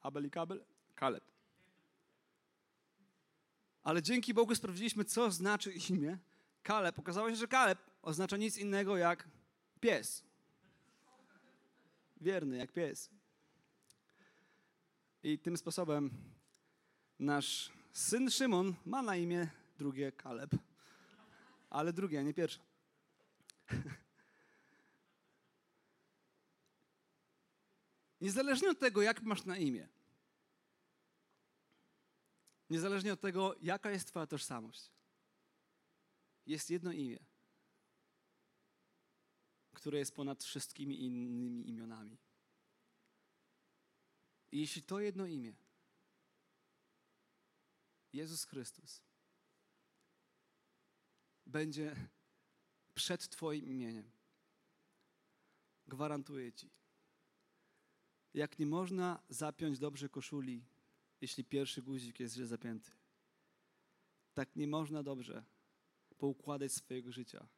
Abel 0.00 0.26
i 0.26 0.30
Kabel? 0.30 0.64
Kaleb. 0.94 1.24
Ale 3.82 4.02
dzięki 4.02 4.34
Bogu 4.34 4.54
sprawdziliśmy, 4.54 5.04
co 5.04 5.30
znaczy 5.30 5.72
imię 5.90 6.18
Kaleb. 6.62 6.98
Okazało 6.98 7.30
się, 7.30 7.36
że 7.36 7.48
Kaleb 7.48 7.78
oznacza 8.02 8.36
nic 8.36 8.58
innego 8.58 8.96
jak 8.96 9.28
pies. 9.80 10.24
Wierny 12.20 12.56
jak 12.56 12.72
pies. 12.72 13.10
I 15.26 15.38
tym 15.38 15.56
sposobem 15.56 16.10
nasz 17.18 17.72
syn 17.92 18.30
Szymon 18.30 18.74
ma 18.84 19.02
na 19.02 19.16
imię 19.16 19.48
drugie 19.78 20.12
Kaleb. 20.12 20.50
Ale 21.70 21.92
drugie, 21.92 22.20
a 22.20 22.22
nie 22.22 22.34
pierwsze. 22.34 22.60
Niezależnie 28.20 28.70
od 28.70 28.78
tego, 28.78 29.02
jak 29.02 29.22
masz 29.22 29.44
na 29.44 29.56
imię, 29.56 29.88
niezależnie 32.70 33.12
od 33.12 33.20
tego, 33.20 33.54
jaka 33.62 33.90
jest 33.90 34.08
Twoja 34.08 34.26
tożsamość, 34.26 34.90
jest 36.46 36.70
jedno 36.70 36.92
imię, 36.92 37.18
które 39.72 39.98
jest 39.98 40.14
ponad 40.14 40.44
wszystkimi 40.44 41.04
innymi 41.04 41.68
imionami. 41.68 42.25
I 44.52 44.60
jeśli 44.60 44.82
to 44.82 45.00
jedno 45.00 45.26
imię, 45.26 45.54
Jezus 48.12 48.44
Chrystus, 48.44 49.02
będzie 51.46 51.96
przed 52.94 53.28
Twoim 53.28 53.66
imieniem, 53.66 54.10
gwarantuję 55.86 56.52
Ci, 56.52 56.70
jak 58.34 58.58
nie 58.58 58.66
można 58.66 59.22
zapiąć 59.28 59.78
dobrze 59.78 60.08
koszuli, 60.08 60.64
jeśli 61.20 61.44
pierwszy 61.44 61.82
guzik 61.82 62.20
jest 62.20 62.34
źle 62.34 62.46
zapięty. 62.46 62.90
Tak 64.34 64.56
nie 64.56 64.66
można 64.66 65.02
dobrze 65.02 65.44
poukładać 66.18 66.72
swojego 66.72 67.12
życia, 67.12 67.48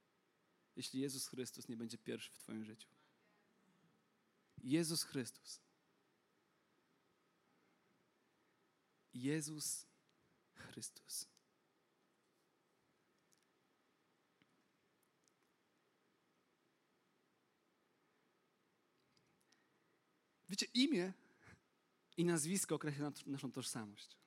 jeśli 0.76 1.00
Jezus 1.00 1.26
Chrystus 1.26 1.68
nie 1.68 1.76
będzie 1.76 1.98
pierwszy 1.98 2.32
w 2.32 2.38
Twoim 2.38 2.64
życiu. 2.64 2.88
Jezus 4.62 5.02
Chrystus. 5.02 5.67
Jezus 9.22 9.86
Chrystus. 10.54 11.28
Wiecie, 20.48 20.66
imię 20.74 21.12
i 22.16 22.24
nazwisko 22.24 22.74
określa 22.74 23.12
naszą 23.26 23.52
tożsamość. 23.52 24.18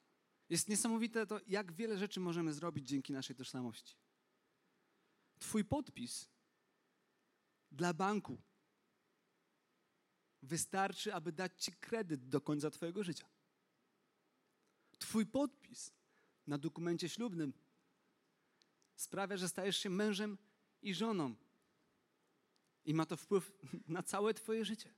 Jest 0.49 0.69
niesamowite 0.69 1.27
to, 1.27 1.39
jak 1.47 1.71
wiele 1.71 1.97
rzeczy 1.97 2.19
możemy 2.19 2.53
zrobić 2.53 2.87
dzięki 2.87 3.13
naszej 3.13 3.35
tożsamości. 3.35 3.95
Twój 5.39 5.65
podpis 5.65 6.29
dla 7.71 7.93
banku 7.93 8.41
wystarczy, 10.41 11.13
aby 11.13 11.31
dać 11.31 11.63
ci 11.63 11.71
kredyt 11.71 12.29
do 12.29 12.41
końca 12.41 12.69
Twojego 12.69 13.03
życia. 13.03 13.30
Twój 15.01 15.25
podpis 15.25 15.93
na 16.47 16.57
dokumencie 16.57 17.09
ślubnym 17.09 17.53
sprawia, 18.95 19.37
że 19.37 19.49
stajesz 19.49 19.77
się 19.77 19.89
mężem 19.89 20.37
i 20.81 20.93
żoną. 20.93 21.35
I 22.85 22.93
ma 22.93 23.05
to 23.05 23.17
wpływ 23.17 23.51
na 23.95 24.03
całe 24.03 24.33
Twoje 24.33 24.65
życie. 24.65 24.93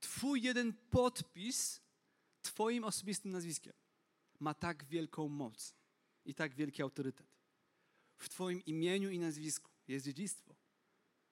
Twój 0.00 0.42
jeden 0.42 0.72
podpis 0.72 1.80
Twoim 2.42 2.84
osobistym 2.84 3.32
nazwiskiem 3.32 3.72
ma 4.40 4.54
tak 4.54 4.84
wielką 4.84 5.28
moc 5.28 5.74
i 6.24 6.34
tak 6.34 6.54
wielki 6.54 6.82
autorytet. 6.82 7.26
W 8.18 8.28
Twoim 8.28 8.64
imieniu 8.64 9.10
i 9.10 9.18
nazwisku 9.18 9.70
jest 9.88 10.04
dziedzictwo. 10.04 10.54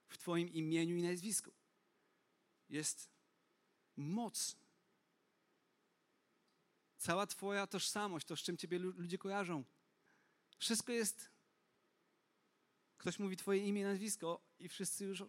W 0.09 0.19
Twoim 0.19 0.49
imieniu 0.49 0.97
i 0.97 1.03
nazwisku 1.03 1.51
jest 2.69 3.11
moc. 3.97 4.64
Cała 7.05 7.27
Twoja 7.27 7.67
tożsamość, 7.67 8.27
to 8.27 8.37
z 8.37 8.41
czym 8.41 8.57
Ciebie 8.57 8.79
ludzie 8.79 9.19
kojarzą. 9.19 9.65
Wszystko 10.59 10.93
jest. 10.93 11.31
Ktoś 12.99 13.19
mówi 13.19 13.37
Twoje 13.37 13.67
imię 13.67 13.85
nazwisko, 13.85 14.47
i 14.59 14.69
wszyscy 14.69 15.05
już 15.05 15.25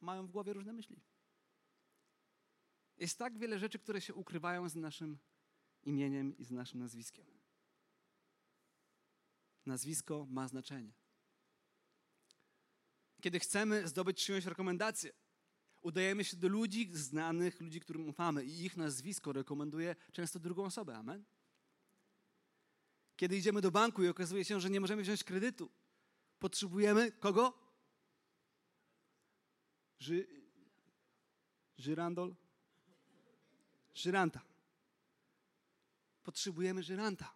mają 0.00 0.26
w 0.26 0.30
głowie 0.30 0.52
różne 0.52 0.72
myśli. 0.72 1.02
Jest 2.96 3.18
tak 3.18 3.38
wiele 3.38 3.58
rzeczy, 3.58 3.78
które 3.78 4.00
się 4.00 4.14
ukrywają 4.14 4.68
z 4.68 4.76
naszym 4.76 5.18
imieniem 5.82 6.36
i 6.38 6.44
z 6.44 6.50
naszym 6.50 6.80
nazwiskiem. 6.80 7.40
Nazwisko 9.66 10.26
ma 10.30 10.48
znaczenie. 10.48 10.92
Kiedy 13.20 13.40
chcemy 13.40 13.88
zdobyć 13.88 14.24
czyjąś 14.24 14.44
rekomendację, 14.44 15.12
udajemy 15.86 16.24
się 16.24 16.36
do 16.36 16.48
ludzi 16.48 16.90
znanych, 16.92 17.60
ludzi, 17.60 17.80
którym 17.80 18.08
ufamy 18.08 18.44
i 18.44 18.64
ich 18.64 18.76
nazwisko 18.76 19.32
rekomenduje 19.32 19.96
często 20.12 20.38
drugą 20.38 20.64
osobę. 20.64 20.96
Amen? 20.96 21.24
Kiedy 23.16 23.36
idziemy 23.36 23.60
do 23.60 23.70
banku 23.70 24.04
i 24.04 24.08
okazuje 24.08 24.44
się, 24.44 24.60
że 24.60 24.70
nie 24.70 24.80
możemy 24.80 25.02
wziąć 25.02 25.24
kredytu, 25.24 25.70
potrzebujemy 26.38 27.12
kogo? 27.12 27.58
Ży... 29.98 30.26
Żyrandol? 31.78 32.34
Żyranta. 33.94 34.40
Potrzebujemy 36.22 36.82
żyranta. 36.82 37.34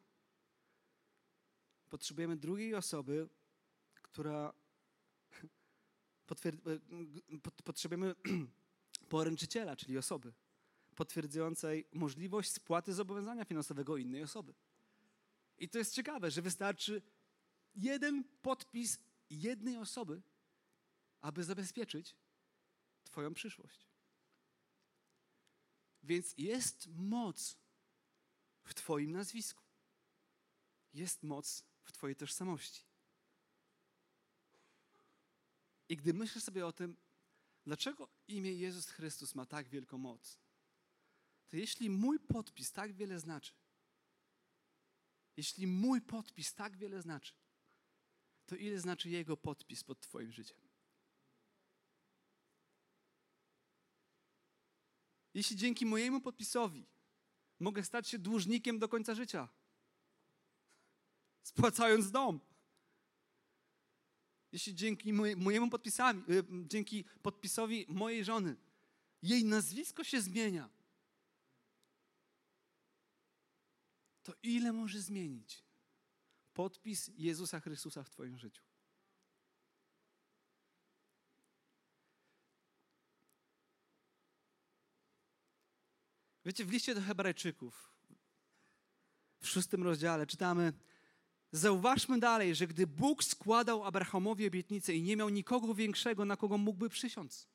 Potrzebujemy 1.89 2.37
drugiej 2.37 2.75
osoby, 2.75 3.29
która 4.03 4.60
potrzebujemy 7.65 8.15
poręczyciela, 9.09 9.77
czyli 9.77 9.99
osoby 9.99 10.33
potwierdzającej 10.95 11.87
możliwość 11.93 12.53
spłaty 12.53 12.95
zobowiązania 12.95 13.45
finansowego 13.45 13.97
innej 13.97 14.23
osoby. 14.23 14.55
I 15.59 15.69
to 15.69 15.79
jest 15.79 15.95
ciekawe, 15.95 16.31
że 16.31 16.43
wystarczy 16.43 17.03
jeden 17.75 18.25
podpis 18.43 18.99
jednej 19.31 19.77
osoby, 19.77 20.23
aby 21.21 21.45
zabezpieczyć 21.45 22.17
Twoją 23.05 23.35
przyszłość. 23.35 23.87
Więc 26.03 26.35
jest 26.39 26.89
moc 26.97 27.57
w 28.63 28.75
Twoim 28.75 29.13
nazwisku. 29.13 29.65
Jest 30.95 31.23
moc 31.23 31.65
w 31.83 31.93
Twojej 31.93 32.17
tożsamości. 32.17 32.90
I 35.91 35.97
gdy 35.97 36.15
myślisz 36.15 36.45
sobie 36.45 36.67
o 36.67 36.73
tym, 36.73 36.97
dlaczego 37.65 38.09
imię 38.29 38.53
Jezus 38.53 38.89
Chrystus 38.89 39.35
ma 39.35 39.47
tak 39.47 39.69
wielką 39.69 39.99
moc, 39.99 40.39
to 41.49 41.57
jeśli 41.57 41.91
mój 41.91 42.21
podpis 42.21 42.73
tak 42.73 42.93
wiele 42.93 43.21
znaczy, 43.21 43.53
jeśli 45.37 45.67
mój 45.67 46.01
podpis 46.01 46.55
tak 46.55 46.77
wiele 46.77 47.03
znaczy, 47.03 47.33
to 48.47 48.57
ile 48.57 48.81
znaczy 48.81 49.11
Jego 49.11 49.37
podpis 49.37 49.85
pod 49.85 50.01
Twoim 50.01 50.33
życiem? 50.33 50.61
Jeśli 55.35 55.57
dzięki 55.57 55.87
mojemu 55.87 56.21
podpisowi 56.21 56.87
mogę 57.61 57.85
stać 57.85 58.09
się 58.09 58.19
dłużnikiem 58.19 58.79
do 58.79 58.89
końca 58.89 59.15
życia, 59.15 59.49
spłacając 61.43 62.11
dom, 62.11 62.41
jeśli 64.53 64.75
dzięki 64.75 65.13
mojemu 65.37 65.71
podpisami, 65.71 66.23
y, 66.31 66.45
dzięki 66.67 67.05
podpisowi 67.23 67.87
mojej 67.89 68.25
żony 68.25 68.57
jej 69.23 69.45
nazwisko 69.45 70.05
się 70.05 70.21
zmienia, 70.21 70.69
to 74.23 74.35
ile 74.43 74.73
może 74.73 75.01
zmienić 75.01 75.65
podpis 76.55 77.11
Jezusa 77.15 77.61
Chrystusa 77.61 78.03
w 78.03 78.11
Twoim 78.11 78.39
życiu? 78.39 78.63
Wiecie, 86.45 86.65
w 86.65 86.71
liście 86.71 86.95
do 86.95 87.01
Hebrajczyków, 87.01 87.93
w 89.41 89.49
szóstym 89.49 89.83
rozdziale 89.83 90.27
czytamy, 90.27 90.73
Zauważmy 91.53 92.19
dalej, 92.19 92.55
że 92.55 92.67
gdy 92.67 92.87
Bóg 92.87 93.25
składał 93.25 93.85
Abrahamowi 93.85 94.47
obietnicę 94.47 94.95
i 94.95 95.03
nie 95.03 95.17
miał 95.17 95.29
nikogo 95.29 95.75
większego, 95.75 96.25
na 96.25 96.37
kogo 96.37 96.59
mógłby 96.59 96.89
przysiąc. 96.89 97.49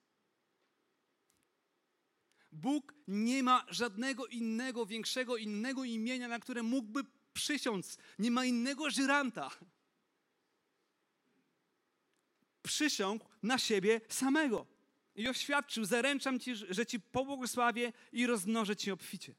Bóg 2.51 2.93
nie 3.07 3.43
ma 3.43 3.65
żadnego 3.69 4.25
innego, 4.27 4.85
większego, 4.85 5.37
innego 5.37 5.83
imienia, 5.83 6.27
na 6.27 6.39
które 6.39 6.63
mógłby 6.63 7.03
przysiąc. 7.33 7.97
Nie 8.19 8.31
ma 8.31 8.45
innego 8.45 8.89
żyranta. 8.89 9.51
Przysiągł 12.63 13.25
na 13.43 13.57
siebie 13.57 14.01
samego 14.09 14.65
i 15.15 15.27
oświadczył: 15.27 15.85
Zaręczam 15.85 16.39
ci, 16.39 16.55
że 16.55 16.85
ci 16.85 16.99
pobłogosławię 16.99 17.93
i 18.11 18.27
rozmnożę 18.27 18.75
ci 18.75 18.91
obficie. 18.91 19.35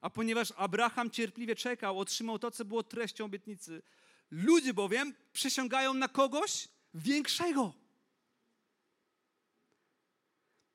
A 0.00 0.10
ponieważ 0.10 0.52
Abraham 0.56 1.10
cierpliwie 1.10 1.56
czekał, 1.56 1.98
otrzymał 1.98 2.38
to, 2.38 2.50
co 2.50 2.64
było 2.64 2.82
treścią 2.82 3.24
obietnicy. 3.24 3.82
Ludzie 4.30 4.74
bowiem 4.74 5.14
przysięgają 5.32 5.94
na 5.94 6.08
kogoś 6.08 6.68
większego. 6.94 7.74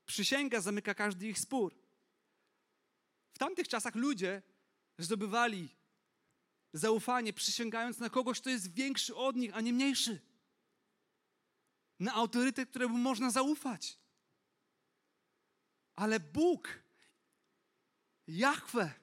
Przysięga 0.05 0.61
zamyka 0.61 0.93
każdy 0.93 1.27
ich 1.27 1.39
spór. 1.39 1.75
W 3.33 3.37
tamtych 3.37 3.67
czasach 3.67 3.95
ludzie 3.95 4.41
zdobywali 4.97 5.69
zaufanie, 6.73 7.33
przysięgając 7.33 7.97
na 7.99 8.09
kogoś, 8.09 8.41
kto 8.41 8.49
jest 8.49 8.73
większy 8.73 9.15
od 9.15 9.35
nich, 9.35 9.57
a 9.57 9.61
nie 9.61 9.73
mniejszy. 9.73 10.21
Na 11.99 12.13
autorytet, 12.13 12.69
któremu 12.69 12.97
można 12.97 13.31
zaufać. 13.31 13.99
Ale 15.95 16.19
Bóg, 16.19 16.79
Jahwe, 18.27 19.02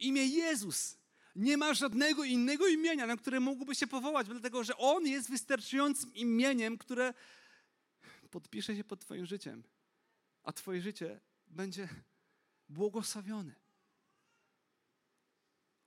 Imię 0.00 0.26
Jezus. 0.26 1.00
Nie 1.36 1.56
ma 1.56 1.74
żadnego 1.74 2.24
innego 2.24 2.66
imienia, 2.66 3.06
na 3.06 3.16
które 3.16 3.40
mógłby 3.40 3.74
się 3.74 3.86
powołać, 3.86 4.26
dlatego 4.26 4.64
że 4.64 4.76
On 4.76 5.06
jest 5.06 5.30
wystarczającym 5.30 6.14
imieniem, 6.14 6.78
które 6.78 7.14
podpisze 8.30 8.76
się 8.76 8.84
pod 8.84 9.00
Twoim 9.00 9.26
życiem, 9.26 9.64
a 10.42 10.52
Twoje 10.52 10.80
życie 10.80 11.20
będzie 11.46 11.88
błogosławione. 12.68 13.54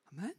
Amen? 0.06 0.34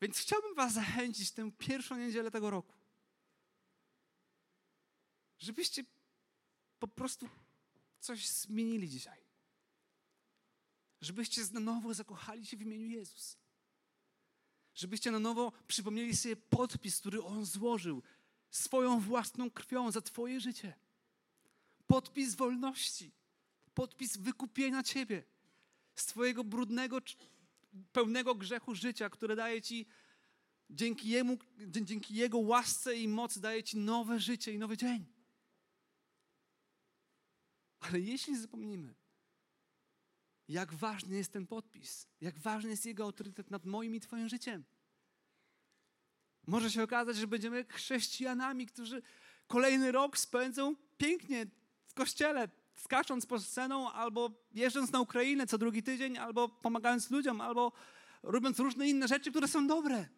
Więc 0.00 0.18
chciałbym 0.18 0.54
Was 0.54 0.72
zachęcić 0.72 1.30
tę 1.30 1.52
pierwszą 1.58 1.96
niedzielę 1.96 2.30
tego 2.30 2.50
roku, 2.50 2.74
żebyście 5.38 5.84
po 6.78 6.88
prostu 6.88 7.28
coś 8.00 8.28
zmienili 8.28 8.88
dzisiaj 8.88 9.21
żebyście 11.02 11.44
znowu 11.44 11.94
zakochali 11.94 12.46
się 12.46 12.56
w 12.56 12.62
imieniu 12.62 12.86
Jezus. 12.86 13.36
Żebyście 14.74 15.10
na 15.10 15.18
nowo 15.18 15.52
przypomnieli 15.68 16.16
sobie 16.16 16.36
podpis, 16.36 17.00
który 17.00 17.22
On 17.22 17.44
złożył 17.44 18.02
swoją 18.50 19.00
własną 19.00 19.50
krwią 19.50 19.90
za 19.90 20.00
Twoje 20.00 20.40
życie. 20.40 20.74
Podpis 21.86 22.34
wolności, 22.34 23.12
podpis 23.74 24.16
wykupienia 24.16 24.82
Ciebie 24.82 25.24
z 25.94 26.06
Twojego 26.06 26.44
brudnego, 26.44 26.98
pełnego 27.92 28.34
grzechu 28.34 28.74
życia, 28.74 29.10
które 29.10 29.36
daje 29.36 29.62
Ci 29.62 29.86
dzięki, 30.70 31.08
jemu, 31.08 31.38
dzięki 31.58 32.14
Jego 32.14 32.38
łasce 32.38 32.96
i 32.96 33.08
mocy 33.08 33.40
daje 33.40 33.62
Ci 33.62 33.76
nowe 33.76 34.20
życie 34.20 34.52
i 34.52 34.58
nowy 34.58 34.76
dzień. 34.76 35.06
Ale 37.80 38.00
jeśli 38.00 38.36
zapomnimy, 38.36 38.94
jak 40.52 40.74
ważny 40.74 41.16
jest 41.16 41.32
ten 41.32 41.46
podpis, 41.46 42.06
jak 42.20 42.38
ważny 42.38 42.70
jest 42.70 42.86
Jego 42.86 43.04
autorytet 43.04 43.50
nad 43.50 43.66
moim 43.66 43.94
i 43.94 44.00
Twoim 44.00 44.28
życiem, 44.28 44.64
może 46.46 46.70
się 46.70 46.82
okazać, 46.82 47.16
że 47.16 47.26
będziemy 47.26 47.64
chrześcijanami, 47.64 48.66
którzy 48.66 49.02
kolejny 49.46 49.92
rok 49.92 50.18
spędzą 50.18 50.76
pięknie 50.96 51.46
w 51.86 51.94
kościele, 51.94 52.48
skacząc 52.74 53.26
po 53.26 53.40
sceną, 53.40 53.92
albo 53.92 54.30
jeżdżąc 54.54 54.92
na 54.92 55.00
Ukrainę 55.00 55.46
co 55.46 55.58
drugi 55.58 55.82
tydzień, 55.82 56.18
albo 56.18 56.48
pomagając 56.48 57.10
ludziom, 57.10 57.40
albo 57.40 57.72
robiąc 58.22 58.58
różne 58.58 58.88
inne 58.88 59.08
rzeczy, 59.08 59.30
które 59.30 59.48
są 59.48 59.66
dobre. 59.66 60.08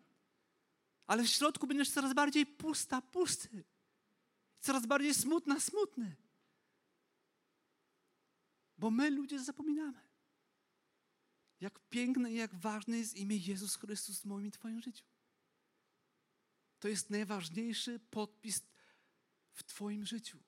Ale 1.06 1.22
w 1.22 1.28
środku 1.28 1.66
będziesz 1.66 1.90
coraz 1.90 2.14
bardziej 2.14 2.46
pusta, 2.46 3.02
pusty. 3.02 3.64
Coraz 4.60 4.86
bardziej 4.86 5.14
smutna, 5.14 5.60
smutny. 5.60 6.16
Bo 8.78 8.90
my 8.90 9.10
ludzie 9.10 9.38
zapominamy. 9.38 10.03
Jak 11.64 11.78
piękne 11.78 12.32
i 12.32 12.34
jak 12.34 12.54
ważne 12.54 12.98
jest 12.98 13.16
imię 13.16 13.36
Jezus 13.36 13.76
Chrystus 13.76 14.20
w 14.20 14.24
moim 14.24 14.46
i 14.46 14.50
Twoim 14.50 14.80
życiu. 14.80 15.04
To 16.78 16.88
jest 16.88 17.10
najważniejszy 17.10 18.00
podpis 18.10 18.62
w 19.52 19.64
Twoim 19.64 20.06
życiu. 20.06 20.38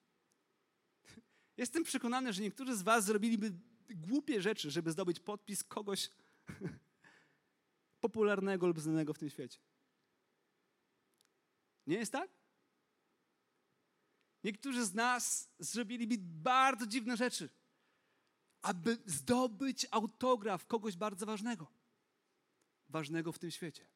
Jestem 1.57 1.85
przekonany, 1.85 2.33
że 2.33 2.43
niektórzy 2.43 2.77
z 2.77 2.83
Was 2.83 3.05
zrobiliby 3.05 3.53
głupie 3.91 4.43
rzeczy, 4.43 4.71
żeby 4.71 4.93
zdobyć 4.93 5.21
podpis 5.21 5.65
kogoś 5.65 6.11
popularnego 8.07 8.67
lub 8.67 8.81
znanego 8.81 9.15
w 9.15 9.19
tym 9.19 9.31
świecie. 9.31 9.59
Nie 11.87 11.97
jest 11.97 12.13
tak? 12.13 12.31
Niektórzy 14.45 14.85
z 14.85 14.95
nas 14.95 15.49
zrobiliby 15.59 16.17
bardzo 16.19 16.87
dziwne 16.87 17.17
rzeczy, 17.17 17.49
aby 18.67 18.99
zdobyć 19.07 19.87
autograf 19.91 20.67
kogoś 20.67 20.97
bardzo 20.97 21.27
ważnego. 21.27 21.67
Ważnego 22.89 23.33
w 23.33 23.39
tym 23.39 23.51
świecie. 23.51 23.87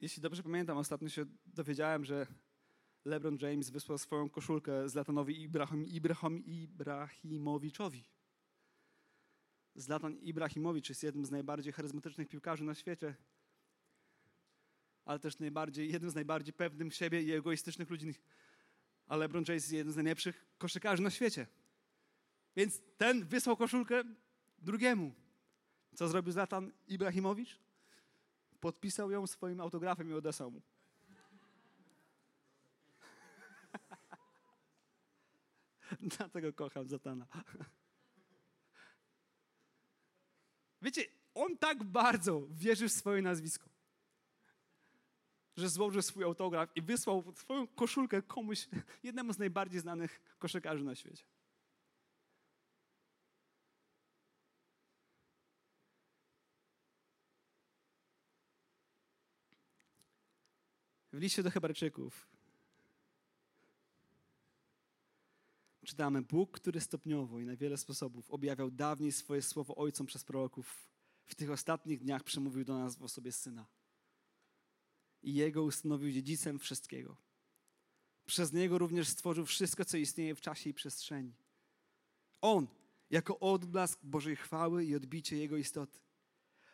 Jeśli 0.00 0.22
dobrze 0.22 0.42
pamiętam, 0.42 0.78
ostatnio 0.78 1.08
się 1.08 1.24
dowiedziałem, 1.46 2.04
że 2.04 2.26
LeBron 3.04 3.38
James 3.40 3.70
wysłał 3.70 3.98
swoją 3.98 4.30
koszulkę 4.30 4.88
Zlatanowi 4.88 5.42
Ibrahim, 5.42 5.86
Ibrahim, 5.86 6.44
Ibrahimowiczowi. 6.44 8.13
Zlatan 9.74 10.18
Ibrahimowicz 10.18 10.88
jest 10.88 11.02
jednym 11.02 11.26
z 11.26 11.30
najbardziej 11.30 11.72
charyzmatycznych 11.72 12.28
piłkarzy 12.28 12.64
na 12.64 12.74
świecie, 12.74 13.14
ale 15.04 15.18
też 15.18 15.38
najbardziej, 15.38 15.92
jednym 15.92 16.10
z 16.10 16.14
najbardziej 16.14 16.52
pewnych 16.52 16.94
siebie 16.94 17.22
i 17.22 17.32
egoistycznych 17.32 17.90
ludzi. 17.90 18.14
A 19.06 19.16
LeBron 19.16 19.44
James 19.48 19.62
jest 19.62 19.72
jednym 19.72 19.92
z 19.92 19.96
najlepszych 19.96 20.46
koszykarzy 20.58 21.02
na 21.02 21.10
świecie. 21.10 21.46
Więc 22.56 22.80
ten 22.96 23.24
wysłał 23.24 23.56
koszulkę 23.56 24.04
drugiemu. 24.58 25.14
Co 25.94 26.08
zrobił 26.08 26.32
Zlatan 26.32 26.72
Ibrahimowicz? 26.88 27.58
Podpisał 28.60 29.10
ją 29.10 29.26
swoim 29.26 29.60
autografem 29.60 30.10
i 30.10 30.12
odesłał 30.12 30.50
mu. 30.50 30.62
Dlatego 36.16 36.52
kocham 36.52 36.88
Zatana. 36.88 37.26
Wiecie, 40.84 41.04
on 41.34 41.58
tak 41.58 41.84
bardzo 41.84 42.46
wierzył 42.50 42.88
w 42.88 42.92
swoje 42.92 43.22
nazwisko, 43.22 43.68
że 45.56 45.68
złożył 45.68 46.02
swój 46.02 46.24
autograf 46.24 46.76
i 46.76 46.82
wysłał 46.82 47.34
swoją 47.36 47.66
koszulkę 47.66 48.22
komuś, 48.22 48.68
jednemu 49.02 49.32
z 49.32 49.38
najbardziej 49.38 49.80
znanych 49.80 50.20
koszykarzy 50.38 50.84
na 50.84 50.94
świecie. 50.94 51.24
W 61.12 61.18
liście 61.18 61.42
do 61.42 61.50
Hebrajczyków 61.50 62.28
czytamy, 65.84 66.22
Bóg, 66.22 66.50
który 66.50 66.80
stopniowo 66.80 67.40
i 67.40 67.44
na 67.44 67.56
wiele 67.56 67.76
sposobów 67.76 68.30
objawiał 68.30 68.70
dawniej 68.70 69.12
swoje 69.12 69.42
słowo 69.42 69.76
Ojcom 69.76 70.06
przez 70.06 70.24
proroków, 70.24 70.88
w 71.26 71.34
tych 71.34 71.50
ostatnich 71.50 72.00
dniach 72.00 72.24
przemówił 72.24 72.64
do 72.64 72.78
nas 72.78 72.96
w 72.96 73.02
osobie 73.02 73.32
Syna. 73.32 73.66
I 75.22 75.34
Jego 75.34 75.62
ustanowił 75.62 76.12
dziedzicem 76.12 76.58
wszystkiego. 76.58 77.16
Przez 78.26 78.52
Niego 78.52 78.78
również 78.78 79.08
stworzył 79.08 79.46
wszystko, 79.46 79.84
co 79.84 79.96
istnieje 79.96 80.34
w 80.34 80.40
czasie 80.40 80.70
i 80.70 80.74
przestrzeni. 80.74 81.34
On, 82.40 82.66
jako 83.10 83.40
odblask 83.40 84.00
Bożej 84.02 84.36
chwały 84.36 84.84
i 84.84 84.96
odbicie 84.96 85.36
Jego 85.36 85.56
istoty. 85.56 86.00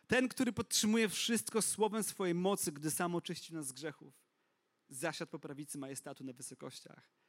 Ten, 0.06 0.28
który 0.28 0.52
podtrzymuje 0.52 1.08
wszystko 1.08 1.62
słowem 1.62 2.02
swojej 2.02 2.34
mocy, 2.34 2.72
gdy 2.72 2.90
sam 2.90 3.14
oczyścił 3.14 3.56
nas 3.56 3.66
z 3.66 3.72
grzechów. 3.72 4.14
Zasiadł 4.88 5.30
po 5.30 5.38
prawicy 5.38 5.78
majestatu 5.78 6.24
na 6.24 6.32
wysokościach 6.32 7.19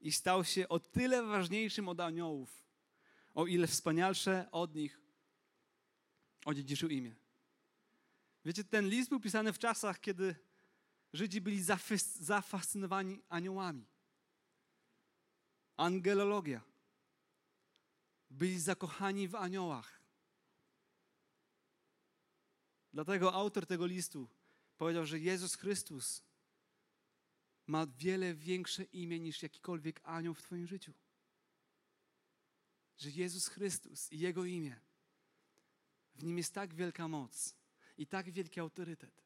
i 0.00 0.12
stał 0.12 0.44
się 0.44 0.68
o 0.68 0.80
tyle 0.80 1.22
ważniejszym 1.22 1.88
od 1.88 2.00
aniołów, 2.00 2.64
o 3.34 3.46
ile 3.46 3.66
wspanialsze 3.66 4.48
od 4.52 4.74
nich 4.74 5.00
odziedziczył 6.44 6.88
imię. 6.88 7.14
Wiecie, 8.44 8.64
ten 8.64 8.88
list 8.88 9.08
był 9.10 9.20
pisany 9.20 9.52
w 9.52 9.58
czasach, 9.58 10.00
kiedy 10.00 10.34
Żydzi 11.12 11.40
byli 11.40 11.64
zafascynowani 12.20 13.22
aniołami. 13.28 13.86
Angelologia. 15.76 16.60
Byli 18.30 18.60
zakochani 18.60 19.28
w 19.28 19.34
aniołach. 19.34 20.00
Dlatego 22.92 23.32
autor 23.34 23.66
tego 23.66 23.86
listu 23.86 24.28
powiedział, 24.76 25.06
że 25.06 25.18
Jezus 25.18 25.54
Chrystus 25.54 26.22
ma 27.66 27.86
wiele 27.86 28.34
większe 28.34 28.84
imię 28.84 29.20
niż 29.20 29.42
jakikolwiek 29.42 30.00
anioł 30.04 30.34
w 30.34 30.42
Twoim 30.42 30.66
życiu. 30.66 30.92
Że 32.96 33.10
Jezus 33.10 33.48
Chrystus 33.48 34.12
i 34.12 34.18
Jego 34.18 34.44
imię, 34.44 34.80
w 36.14 36.24
nim 36.24 36.38
jest 36.38 36.54
tak 36.54 36.74
wielka 36.74 37.08
moc 37.08 37.54
i 37.98 38.06
tak 38.06 38.30
wielki 38.30 38.60
autorytet, 38.60 39.24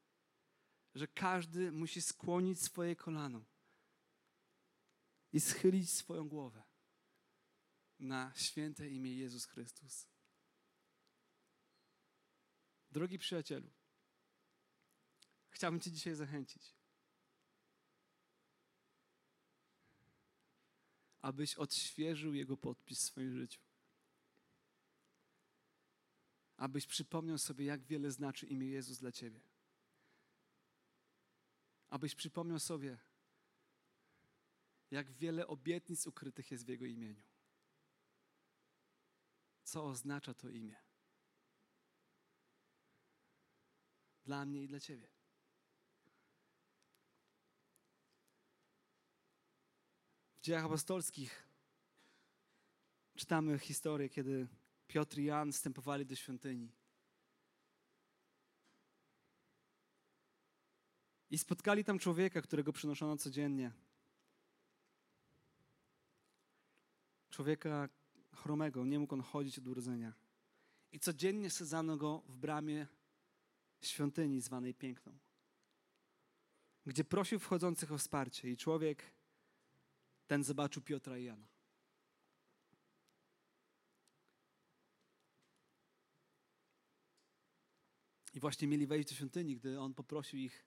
że 0.95 1.09
każdy 1.09 1.73
musi 1.73 2.03
skłonić 2.03 2.63
swoje 2.63 2.97
kolano 2.97 3.45
i 5.33 5.41
schylić 5.41 5.91
swoją 5.91 6.29
głowę 6.29 6.63
na 7.99 8.33
święte 8.37 8.89
imię 8.89 9.15
Jezus 9.15 9.45
Chrystus. 9.47 10.07
Drogi 12.91 13.19
przyjacielu, 13.19 13.71
chciałbym 15.51 15.81
Cię 15.81 15.91
dzisiaj 15.91 16.15
zachęcić. 16.15 16.80
Abyś 21.23 21.55
odświeżył 21.55 22.35
Jego 22.35 22.57
podpis 22.57 22.99
w 22.99 23.03
swoim 23.03 23.33
życiu. 23.33 23.63
Abyś 26.57 26.87
przypomniał 26.87 27.39
sobie, 27.39 27.65
jak 27.65 27.85
wiele 27.85 28.11
znaczy 28.11 28.47
imię 28.47 28.67
Jezus 28.67 28.99
dla 28.99 29.13
Ciebie. 29.13 29.41
Abyś 31.89 32.15
przypomniał 32.15 32.59
sobie, 32.59 32.99
jak 34.91 35.13
wiele 35.13 35.47
obietnic 35.47 36.07
ukrytych 36.07 36.51
jest 36.51 36.65
w 36.65 36.69
Jego 36.69 36.85
imieniu. 36.85 37.23
Co 39.63 39.85
oznacza 39.85 40.35
to 40.35 40.49
imię? 40.49 40.77
Dla 44.25 44.47
mnie 44.47 44.63
i 44.63 44.69
dla 44.69 44.81
Ciebie. 44.81 45.20
W 50.41 50.43
dziejach 50.43 50.65
apostolskich 50.65 51.49
czytamy 53.17 53.59
historię, 53.59 54.09
kiedy 54.09 54.49
Piotr 54.87 55.19
i 55.19 55.25
Jan 55.25 55.53
wstępowali 55.53 56.07
do 56.07 56.17
świątyni. 56.17 56.73
I 61.31 61.39
spotkali 61.39 61.85
tam 61.85 61.99
człowieka, 61.99 62.43
którego 62.43 62.73
przynoszono 62.73 63.17
codziennie. 63.17 63.73
Człowieka 67.31 67.89
chromego, 68.35 68.85
nie 68.85 68.99
mógł 68.99 69.15
on 69.15 69.21
chodzić 69.21 69.59
od 69.59 69.67
urodzenia. 69.67 70.13
I 70.93 71.01
codziennie 71.01 71.51
sadzano 71.51 71.97
go 71.97 72.23
w 72.29 72.37
bramie 72.37 72.87
świątyni 73.83 74.41
zwanej 74.41 74.75
Piękną, 74.75 75.19
gdzie 76.87 77.05
prosił 77.05 77.39
wchodzących 77.39 77.93
o 77.93 77.99
wsparcie. 77.99 78.51
I 78.51 78.57
człowiek 78.57 79.20
ten 80.31 80.45
zobaczył 80.45 80.83
Piotra 80.83 81.19
i 81.19 81.25
Jana. 81.25 81.49
I 88.35 88.41
właśnie 88.41 88.69
mieli 88.69 88.87
wejść 88.87 89.09
do 89.09 89.15
świątyni, 89.15 89.57
gdy 89.57 89.81
on 89.81 89.95
poprosił 89.95 90.39
ich, 90.39 90.65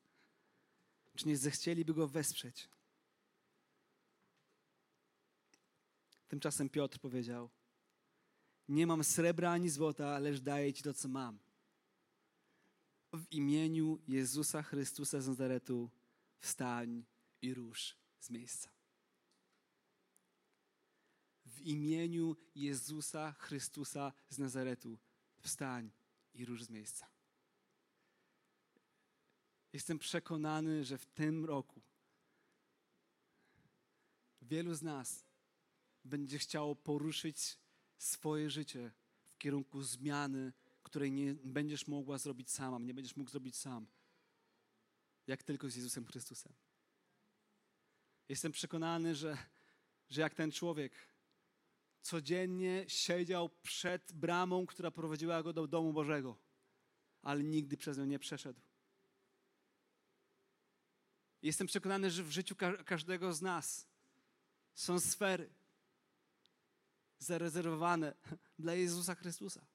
czy 1.15 1.27
nie 1.27 1.37
zechcieliby 1.37 1.93
go 1.93 2.07
wesprzeć. 2.07 2.69
Tymczasem 6.27 6.69
Piotr 6.69 6.99
powiedział: 6.99 7.49
Nie 8.67 8.87
mam 8.87 9.03
srebra 9.03 9.51
ani 9.51 9.69
złota, 9.69 10.19
lecz 10.19 10.39
daję 10.39 10.73
ci 10.73 10.83
to, 10.83 10.93
co 10.93 11.07
mam. 11.07 11.39
W 13.13 13.31
imieniu 13.31 14.01
Jezusa 14.07 14.63
Chrystusa 14.63 15.21
z 15.21 15.27
Nazaretu 15.27 15.91
wstań 16.39 17.05
i 17.41 17.53
rusz 17.53 17.97
z 18.19 18.29
miejsca. 18.29 18.82
W 21.53 21.61
imieniu 21.61 22.35
Jezusa 22.55 23.31
Chrystusa 23.31 24.13
z 24.29 24.37
Nazaretu 24.37 24.97
wstań 25.39 25.91
i 26.33 26.45
rusz 26.45 26.63
z 26.63 26.69
miejsca. 26.69 27.07
Jestem 29.73 29.99
przekonany, 29.99 30.83
że 30.85 30.97
w 30.97 31.05
tym 31.05 31.45
roku 31.45 31.81
wielu 34.41 34.73
z 34.73 34.81
nas 34.81 35.25
będzie 36.03 36.39
chciało 36.39 36.75
poruszyć 36.75 37.59
swoje 37.97 38.49
życie 38.49 38.91
w 39.29 39.37
kierunku 39.37 39.81
zmiany, 39.81 40.53
której 40.83 41.11
nie 41.11 41.33
będziesz 41.33 41.87
mogła 41.87 42.17
zrobić 42.17 42.51
sama, 42.51 42.79
nie 42.79 42.93
będziesz 42.93 43.15
mógł 43.15 43.29
zrobić 43.29 43.55
sam, 43.55 43.87
jak 45.27 45.43
tylko 45.43 45.69
z 45.69 45.75
Jezusem 45.75 46.05
Chrystusem. 46.05 46.53
Jestem 48.29 48.51
przekonany, 48.51 49.15
że, 49.15 49.37
że 50.09 50.21
jak 50.21 50.33
ten 50.33 50.51
człowiek 50.51 51.12
codziennie 52.03 52.85
siedział 52.87 53.49
przed 53.49 54.11
bramą, 54.13 54.65
która 54.65 54.91
prowadziła 54.91 55.43
go 55.43 55.53
do 55.53 55.67
domu 55.67 55.93
Bożego, 55.93 56.37
ale 57.21 57.43
nigdy 57.43 57.77
przez 57.77 57.97
nią 57.97 58.05
nie 58.05 58.19
przeszedł. 58.19 58.61
Jestem 61.41 61.67
przekonany, 61.67 62.11
że 62.11 62.23
w 62.23 62.31
życiu 62.31 62.55
każdego 62.85 63.33
z 63.33 63.41
nas 63.41 63.87
są 64.73 64.99
sfery 64.99 65.49
zarezerwowane 67.19 68.15
dla 68.59 68.73
Jezusa 68.73 69.15
Chrystusa. 69.15 69.65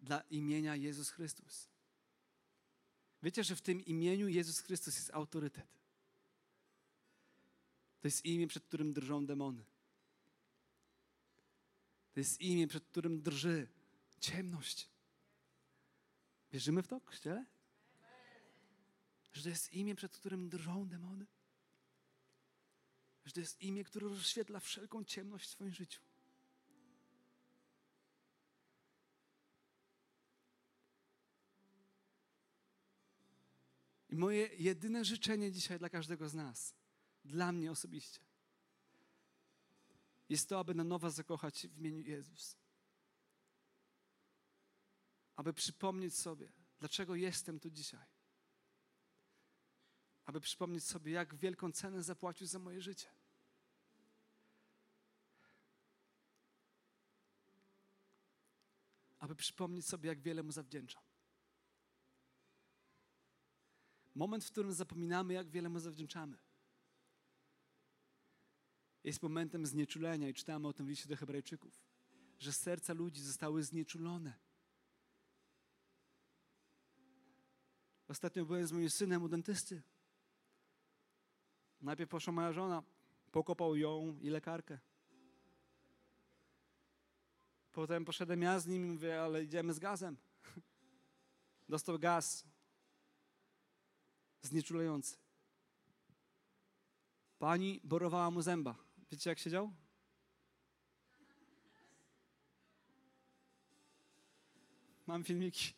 Dla 0.00 0.20
imienia 0.20 0.76
Jezus 0.76 1.10
Chrystus. 1.10 1.68
Wiecie, 3.22 3.44
że 3.44 3.56
w 3.56 3.60
tym 3.60 3.84
imieniu 3.84 4.28
Jezus 4.28 4.60
Chrystus 4.60 4.96
jest 4.96 5.10
autorytet. 5.10 5.82
To 8.00 8.08
jest 8.08 8.24
imię, 8.24 8.46
przed 8.46 8.64
którym 8.64 8.92
drżą 8.92 9.26
demony. 9.26 9.64
To 12.12 12.20
jest 12.20 12.40
imię, 12.40 12.68
przed 12.68 12.84
którym 12.84 13.22
drży 13.22 13.68
ciemność. 14.20 14.88
Wierzymy 16.52 16.82
w 16.82 16.88
to, 16.88 17.00
Kościele? 17.00 17.46
Że 19.32 19.42
to 19.42 19.48
jest 19.48 19.72
imię, 19.72 19.94
przed 19.94 20.16
którym 20.16 20.48
drżą 20.48 20.88
demony? 20.88 21.26
Że 23.24 23.32
to 23.32 23.40
jest 23.40 23.62
imię, 23.62 23.84
które 23.84 24.08
rozświetla 24.08 24.60
wszelką 24.60 25.04
ciemność 25.04 25.48
w 25.48 25.50
swoim 25.50 25.72
życiu. 25.72 26.02
I 34.08 34.16
moje 34.16 34.46
jedyne 34.46 35.04
życzenie 35.04 35.52
dzisiaj 35.52 35.78
dla 35.78 35.88
każdego 35.88 36.28
z 36.28 36.34
nas, 36.34 36.74
dla 37.24 37.52
mnie 37.52 37.70
osobiście, 37.70 38.20
jest 40.32 40.48
to, 40.48 40.58
aby 40.58 40.74
na 40.74 40.84
nowo 40.84 41.10
zakochać 41.10 41.66
w 41.66 41.78
imieniu 41.78 42.00
Jezus. 42.00 42.56
Aby 45.36 45.52
przypomnieć 45.52 46.18
sobie, 46.18 46.52
dlaczego 46.78 47.14
jestem 47.14 47.60
tu 47.60 47.70
dzisiaj 47.70 48.12
aby 50.24 50.40
przypomnieć 50.40 50.84
sobie, 50.84 51.12
jak 51.12 51.34
wielką 51.34 51.72
cenę 51.72 52.02
zapłacił 52.02 52.46
za 52.46 52.58
moje 52.58 52.80
życie. 52.80 53.08
Aby 59.18 59.34
przypomnieć 59.34 59.86
sobie, 59.86 60.08
jak 60.08 60.20
wiele 60.20 60.42
mu 60.42 60.52
zawdzięczam. 60.52 61.02
Moment, 64.14 64.44
w 64.44 64.50
którym 64.50 64.72
zapominamy, 64.72 65.34
jak 65.34 65.50
wiele 65.50 65.68
mu 65.68 65.78
zawdzięczamy, 65.78 66.38
jest 69.04 69.22
momentem 69.22 69.66
znieczulenia 69.66 70.28
i 70.28 70.34
czytamy 70.34 70.68
o 70.68 70.72
tym 70.72 70.86
w 70.86 70.88
liście 70.88 71.08
do 71.08 71.16
Hebrajczyków, 71.16 71.82
że 72.38 72.52
serca 72.52 72.92
ludzi 72.92 73.22
zostały 73.22 73.62
znieczulone. 73.62 74.34
Ostatnio 78.08 78.44
byłem 78.44 78.66
z 78.66 78.72
moim 78.72 78.90
synem 78.90 79.22
u 79.22 79.28
dentysty. 79.28 79.82
Najpierw 81.80 82.10
poszła 82.10 82.32
moja 82.32 82.52
żona, 82.52 82.82
pokopał 83.32 83.76
ją 83.76 84.18
i 84.20 84.28
lekarkę. 84.28 84.78
Potem 87.72 88.04
poszedłem 88.04 88.42
ja 88.42 88.60
z 88.60 88.66
nim 88.66 88.92
mówię, 88.92 89.22
ale 89.22 89.44
idziemy 89.44 89.74
z 89.74 89.78
gazem. 89.78 90.16
Dostał 91.68 91.98
gaz 91.98 92.44
znieczulający. 94.42 95.16
Pani 97.38 97.80
borowała 97.84 98.30
mu 98.30 98.42
zęba. 98.42 98.91
Wiecie, 99.12 99.30
jak 99.30 99.38
siedział? 99.38 99.72
Mam 105.06 105.24
filmiki. 105.24 105.74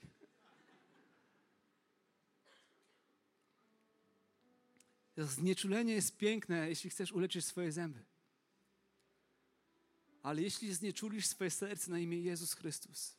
Znieczulenie 5.17 5.95
jest 5.95 6.17
piękne, 6.17 6.69
jeśli 6.69 6.91
chcesz 6.91 7.13
uleczyć 7.13 7.45
swoje 7.45 7.73
zęby. 7.73 8.05
Ale 10.23 10.43
jeśli 10.43 10.75
znieczulisz 10.75 11.27
swoje 11.27 11.51
serce 11.51 11.91
na 11.91 11.99
imię 11.99 12.21
Jezus 12.21 12.53
Chrystus, 12.53 13.17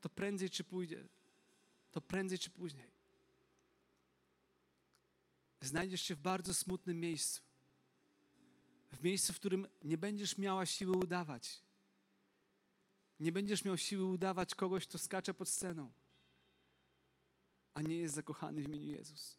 to 0.00 0.08
prędzej 0.08 0.50
czy 0.50 0.64
pójdzie, 0.64 1.08
to 1.90 2.00
prędzej 2.00 2.38
czy 2.38 2.50
później 2.50 2.99
znajdziesz 5.60 6.02
się 6.02 6.14
w 6.14 6.20
bardzo 6.20 6.54
smutnym 6.54 7.00
miejscu. 7.00 7.42
W 8.92 9.02
miejscu, 9.02 9.32
w 9.32 9.36
którym 9.36 9.66
nie 9.84 9.98
będziesz 9.98 10.38
miała 10.38 10.66
siły 10.66 10.96
udawać. 10.96 11.62
Nie 13.20 13.32
będziesz 13.32 13.64
miał 13.64 13.78
siły 13.78 14.04
udawać 14.04 14.54
kogoś, 14.54 14.86
kto 14.86 14.98
skacze 14.98 15.34
pod 15.34 15.48
sceną 15.48 15.92
a 17.74 17.82
nie 17.82 17.96
jest 17.96 18.14
zakochany 18.14 18.62
w 18.62 18.64
imieniu 18.64 18.86
Jezus. 18.86 19.36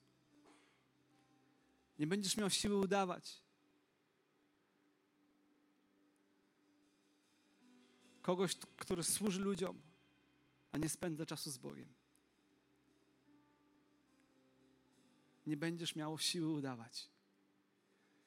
Nie 2.00 2.08
będziesz 2.08 2.38
miał 2.38 2.50
siły 2.50 2.78
udawać. 2.78 3.42
Kogoś, 8.22 8.56
który 8.56 9.04
służy 9.04 9.42
ludziom, 9.42 9.82
a 10.72 10.78
nie 10.78 10.90
spędza 10.90 11.26
czasu 11.26 11.52
z 11.52 11.58
Bogiem. 11.58 11.94
Nie 15.52 15.58
będziesz 15.58 15.96
miał 15.96 16.20
siły 16.20 16.54
udawać, 16.54 17.10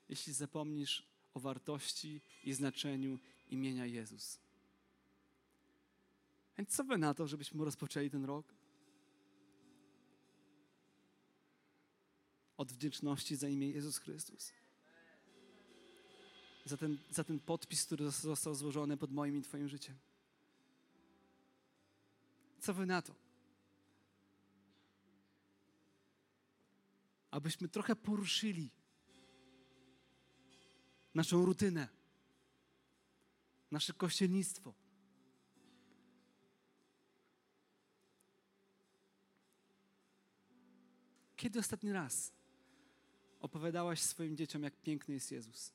jeśli 0.08 0.32
zapomnisz 0.32 1.06
o 1.34 1.40
wartości 1.40 2.20
i 2.44 2.52
znaczeniu 2.52 3.18
imienia 3.50 3.86
Jezus. 3.86 4.38
Więc 6.58 6.76
co 6.76 6.84
wy 6.84 6.98
na 6.98 7.14
to, 7.14 7.26
żebyśmy 7.26 7.64
rozpoczęli 7.64 8.10
ten 8.10 8.24
rok? 8.24 8.54
od 12.56 12.72
wdzięczności 12.72 13.36
za 13.36 13.48
imię 13.48 13.70
Jezus 13.70 13.98
Chrystus. 13.98 14.52
Za 16.64 16.76
ten, 16.76 16.98
za 17.10 17.24
ten 17.24 17.40
podpis, 17.40 17.84
który 17.84 18.10
został 18.10 18.54
złożony 18.54 18.96
pod 18.96 19.12
moim 19.12 19.36
i 19.36 19.42
Twoim 19.42 19.68
życiem. 19.68 19.96
Co 22.60 22.74
wy 22.74 22.86
na 22.86 23.02
to? 23.02 23.23
Abyśmy 27.34 27.68
trochę 27.68 27.96
poruszyli 27.96 28.70
naszą 31.14 31.44
rutynę, 31.44 31.88
nasze 33.70 33.92
kościelnictwo. 33.92 34.74
Kiedy 41.36 41.58
ostatni 41.58 41.92
raz 41.92 42.32
opowiadałaś 43.40 44.00
swoim 44.00 44.36
dzieciom, 44.36 44.62
jak 44.62 44.76
piękny 44.76 45.14
jest 45.14 45.32
Jezus? 45.32 45.72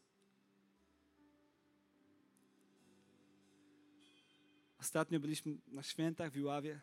Ostatnio 4.77 5.19
byliśmy 5.19 5.57
na 5.67 5.83
świętach 5.83 6.31
w 6.31 6.37
Iławie. 6.37 6.81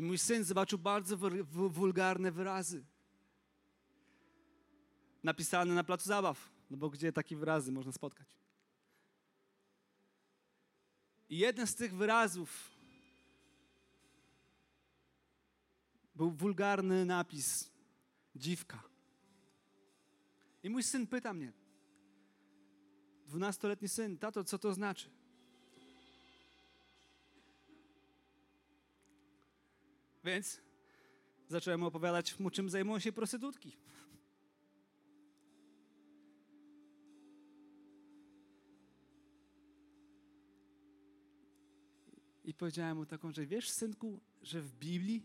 I 0.00 0.02
mój 0.02 0.18
syn 0.18 0.44
zobaczył 0.44 0.78
bardzo 0.78 1.16
wulgarne 1.46 2.32
wyrazy. 2.32 2.84
Napisane 5.22 5.74
na 5.74 5.84
placu 5.84 6.08
zabaw, 6.08 6.50
no 6.70 6.76
bo 6.76 6.90
gdzie 6.90 7.12
takie 7.12 7.36
wyrazy 7.36 7.72
można 7.72 7.92
spotkać? 7.92 8.28
I 11.28 11.38
jeden 11.38 11.66
z 11.66 11.74
tych 11.74 11.94
wyrazów 11.94 12.70
był 16.14 16.30
wulgarny 16.30 17.04
napis 17.04 17.70
dziwka. 18.36 18.82
I 20.62 20.70
mój 20.70 20.82
syn 20.82 21.06
pyta 21.06 21.32
mnie, 21.32 21.52
dwunastoletni 23.26 23.88
syn, 23.88 24.18
tato, 24.18 24.44
co 24.44 24.58
to 24.58 24.74
znaczy? 24.74 25.10
Więc 30.24 30.60
zacząłem 31.48 31.82
opowiadać 31.82 32.38
mu, 32.38 32.50
czym 32.50 32.70
zajmują 32.70 32.98
się 32.98 33.12
prostytutki. 33.12 33.76
I 42.44 42.54
powiedziałem 42.54 42.96
mu 42.96 43.06
taką 43.06 43.32
rzecz, 43.32 43.48
wiesz 43.48 43.70
synku, 43.70 44.20
że 44.42 44.60
w 44.62 44.72
Biblii, 44.72 45.22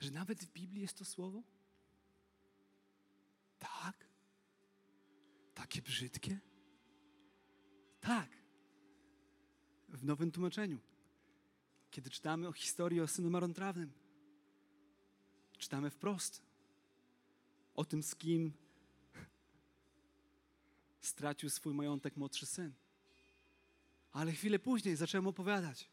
że 0.00 0.10
nawet 0.10 0.44
w 0.44 0.52
Biblii 0.52 0.82
jest 0.82 0.98
to 0.98 1.04
słowo? 1.04 1.42
Tak? 3.58 4.08
Takie 5.54 5.82
brzydkie? 5.82 6.38
Tak. 8.00 8.30
W 9.88 10.04
nowym 10.04 10.30
tłumaczeniu. 10.30 10.78
Kiedy 11.90 12.10
czytamy 12.10 12.48
o 12.48 12.52
historii 12.52 13.00
o 13.00 13.06
synu 13.06 13.30
marnotrawnym, 13.30 13.92
czytamy 15.58 15.90
wprost 15.90 16.42
o 17.74 17.84
tym, 17.84 18.02
z 18.02 18.14
kim 18.14 18.52
stracił 21.00 21.50
swój 21.50 21.74
majątek 21.74 22.16
młodszy 22.16 22.46
syn. 22.46 22.72
Ale 24.12 24.32
chwilę 24.32 24.58
później 24.58 24.96
zacząłem 24.96 25.26
opowiadać. 25.26 25.88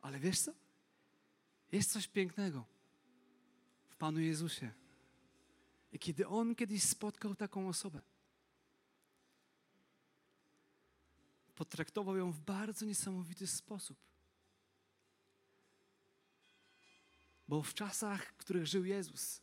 Ale 0.00 0.18
wiesz 0.18 0.40
co? 0.40 0.52
Jest 1.72 1.92
coś 1.92 2.08
pięknego 2.08 2.64
w 3.88 3.96
Panu 3.96 4.20
Jezusie. 4.20 4.72
I 5.92 5.98
kiedy 5.98 6.28
On 6.28 6.54
kiedyś 6.54 6.82
spotkał 6.82 7.34
taką 7.34 7.68
osobę, 7.68 8.00
potraktował 11.54 12.16
ją 12.16 12.32
w 12.32 12.40
bardzo 12.40 12.86
niesamowity 12.86 13.46
sposób. 13.46 14.09
Bo 17.50 17.62
w 17.62 17.74
czasach, 17.74 18.32
w 18.32 18.36
których 18.36 18.66
żył 18.66 18.84
Jezus, 18.84 19.42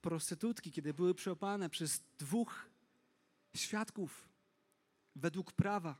prostytutki, 0.00 0.72
kiedy 0.72 0.94
były 0.94 1.14
przeopane 1.14 1.70
przez 1.70 2.02
dwóch 2.18 2.66
świadków 3.54 4.28
według 5.16 5.52
prawa, 5.52 5.98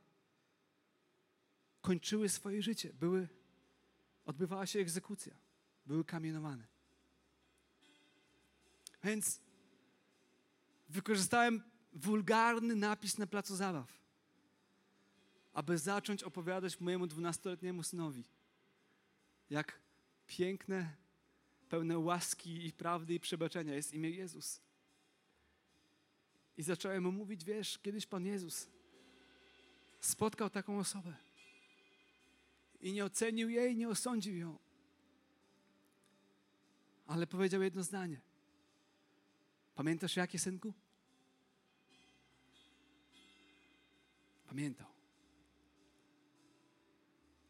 kończyły 1.81 2.29
swoje 2.29 2.62
życie, 2.62 2.92
były, 2.92 3.29
odbywała 4.25 4.66
się 4.66 4.79
egzekucja, 4.79 5.35
były 5.87 6.05
kamienowane. 6.05 6.66
Więc 9.05 9.40
wykorzystałem 10.88 11.62
wulgarny 11.92 12.75
napis 12.75 13.18
na 13.18 13.27
placu 13.27 13.57
zabaw, 13.57 13.92
aby 15.53 15.79
zacząć 15.79 16.22
opowiadać 16.22 16.81
mojemu 16.81 17.07
dwunastoletniemu 17.07 17.83
synowi, 17.83 18.25
jak 19.51 19.81
piękne, 20.27 20.97
pełne 21.69 21.99
łaski 21.99 22.67
i 22.67 22.73
prawdy 22.73 23.15
i 23.15 23.21
przebaczenia 23.21 23.75
jest 23.75 23.95
imię 23.95 24.11
Jezus. 24.11 24.61
I 26.57 26.63
zacząłem 26.63 27.03
mu 27.03 27.13
mówić, 27.13 27.45
wiesz, 27.45 27.79
kiedyś 27.79 28.07
Pan 28.07 28.27
Jezus 28.27 28.69
spotkał 30.01 30.51
taką 30.51 30.79
osobę 30.79 31.15
i 32.81 32.93
nie 32.93 33.05
ocenił 33.05 33.49
jej, 33.49 33.77
nie 33.77 33.89
osądził 33.89 34.37
ją. 34.37 34.59
Ale 37.07 37.27
powiedział 37.27 37.63
jedno 37.63 37.83
zdanie. 37.83 38.21
Pamiętasz 39.75 40.17
jakie, 40.17 40.39
synku? 40.39 40.73
Pamiętał. 44.47 44.96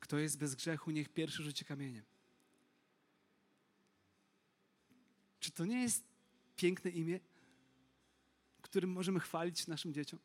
Kto 0.06 0.18
jest 0.18 0.38
bez 0.38 0.54
grzechu, 0.54 0.90
niech 0.90 1.08
pierwszy 1.08 1.42
rzuci 1.42 1.64
kamieniem. 1.64 2.04
Czy 5.40 5.50
to 5.50 5.64
nie 5.64 5.82
jest 5.82 6.04
piękne 6.56 6.90
imię, 6.90 7.20
którym 8.62 8.90
możemy 8.90 9.20
chwalić 9.20 9.66
naszym 9.66 9.94
dzieciom? 9.94 10.20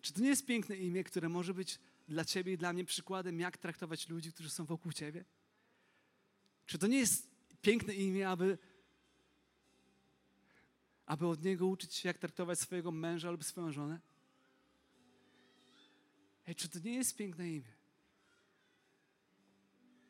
Czy 0.00 0.12
to 0.12 0.20
nie 0.20 0.28
jest 0.28 0.46
piękne 0.46 0.76
imię, 0.76 1.04
które 1.04 1.28
może 1.28 1.54
być 1.54 1.78
dla 2.08 2.24
Ciebie 2.24 2.52
i 2.52 2.56
dla 2.56 2.72
mnie 2.72 2.84
przykładem, 2.84 3.40
jak 3.40 3.58
traktować 3.58 4.08
ludzi, 4.08 4.32
którzy 4.32 4.50
są 4.50 4.64
wokół 4.64 4.92
Ciebie? 4.92 5.24
Czy 6.66 6.78
to 6.78 6.86
nie 6.86 6.98
jest 6.98 7.30
piękne 7.62 7.94
imię, 7.94 8.28
aby, 8.28 8.58
aby 11.06 11.26
od 11.26 11.44
niego 11.44 11.66
uczyć 11.66 11.94
się, 11.94 12.08
jak 12.08 12.18
traktować 12.18 12.60
swojego 12.60 12.90
męża 12.90 13.30
lub 13.30 13.44
swoją 13.44 13.72
żonę? 13.72 14.00
Ej, 16.46 16.54
czy 16.54 16.68
to 16.68 16.78
nie 16.78 16.94
jest 16.94 17.16
piękne 17.16 17.50
imię? 17.50 17.83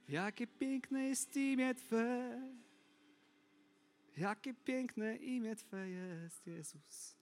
Jakie 0.08 0.46
piękne 0.46 1.08
jest 1.08 1.36
imię 1.36 1.74
Twe. 1.74 2.40
Jakie 4.16 4.54
piękne 4.54 5.16
imię 5.16 5.56
Twe 5.56 5.88
jest, 5.88 6.46
Jezus. 6.46 7.16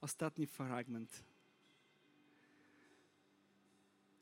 Ostatni 0.00 0.46
fragment. 0.46 1.24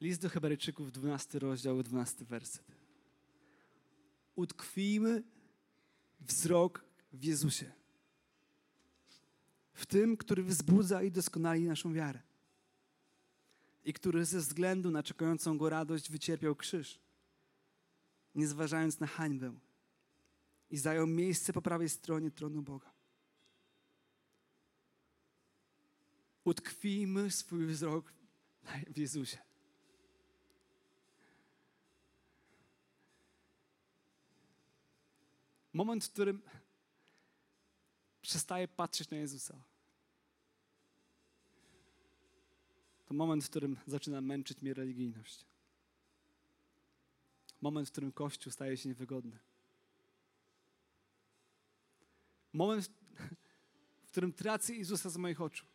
List 0.00 0.22
do 0.22 0.28
Hebrajczyków, 0.28 0.92
12 0.92 1.38
rozdział, 1.38 1.82
12 1.82 2.24
werset. 2.24 2.64
Utkwijmy 4.36 5.22
wzrok 6.20 6.84
w 7.12 7.24
Jezusie. 7.24 7.72
W 9.72 9.86
tym, 9.86 10.16
który 10.16 10.42
wzbudza 10.42 11.02
i 11.02 11.10
doskonali 11.10 11.64
naszą 11.64 11.92
wiarę. 11.92 12.22
I 13.84 13.92
który 13.92 14.24
ze 14.24 14.38
względu 14.38 14.90
na 14.90 15.02
czekającą 15.02 15.58
go 15.58 15.68
radość 15.68 16.10
wycierpiał 16.10 16.56
krzyż, 16.56 17.00
nie 18.34 18.48
zważając 18.48 19.00
na 19.00 19.06
hańbę, 19.06 19.54
i 20.70 20.78
zajął 20.78 21.06
miejsce 21.06 21.52
po 21.52 21.62
prawej 21.62 21.88
stronie 21.88 22.30
tronu 22.30 22.62
Boga. 22.62 22.92
Utkwijmy 26.44 27.30
swój 27.30 27.66
wzrok 27.66 28.12
w 28.86 28.98
Jezusie. 28.98 29.45
Moment, 35.76 36.04
w 36.04 36.12
którym 36.12 36.42
przestaję 38.22 38.68
patrzeć 38.68 39.10
na 39.10 39.16
Jezusa. 39.16 39.62
To 43.06 43.14
moment, 43.14 43.44
w 43.44 43.50
którym 43.50 43.76
zaczyna 43.86 44.20
męczyć 44.20 44.62
mnie 44.62 44.74
religijność. 44.74 45.46
Moment, 47.60 47.88
w 47.88 47.92
którym 47.92 48.12
Kościół 48.12 48.52
staje 48.52 48.76
się 48.76 48.88
niewygodny. 48.88 49.38
Moment, 52.52 52.90
w 54.04 54.10
którym 54.10 54.32
tracę 54.32 54.74
Jezusa 54.74 55.10
z 55.10 55.16
moich 55.16 55.40
oczu. 55.40 55.66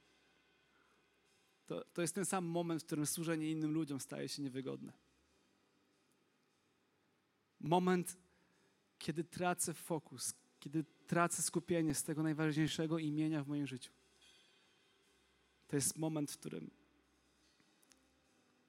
To, 1.68 1.86
to 1.94 2.02
jest 2.02 2.16
ten 2.16 2.26
sam 2.26 2.46
moment, 2.46 2.84
w 2.84 2.86
którym 2.86 3.06
służenie 3.06 3.52
innym 3.52 3.72
ludziom 3.72 4.00
staje 4.00 4.30
się 4.30 4.42
niewygodne. 4.42 4.94
Moment, 7.60 8.21
kiedy 9.02 9.24
tracę 9.24 9.74
fokus, 9.74 10.34
kiedy 10.60 10.86
tracę 11.08 11.42
skupienie 11.42 11.96
z 11.96 12.04
tego 12.04 12.24
najważniejszego 12.24 13.00
imienia 13.00 13.44
w 13.44 13.48
moim 13.48 13.68
życiu. 13.68 13.92
To 15.68 15.76
jest 15.76 15.98
moment, 15.98 16.32
w 16.32 16.38
którym 16.38 16.72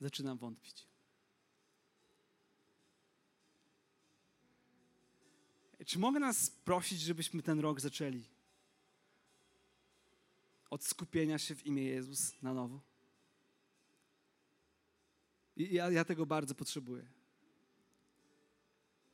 zaczynam 0.01 0.39
wątpić. 0.39 0.87
Czy 5.87 5.99
mogę 5.99 6.21
nas 6.21 6.51
prosić, 6.51 7.01
żebyśmy 7.01 7.43
ten 7.43 7.61
rok 7.61 7.81
zaczęli 7.81 8.25
od 10.71 10.85
skupienia 10.85 11.39
się 11.39 11.55
w 11.55 11.67
imię 11.67 11.83
Jezus 11.85 12.43
na 12.43 12.55
nowo. 12.55 12.81
I 15.57 15.75
ja, 15.75 15.91
ja 15.91 16.05
tego 16.05 16.27
bardzo 16.27 16.55
potrzebuję. 16.55 17.22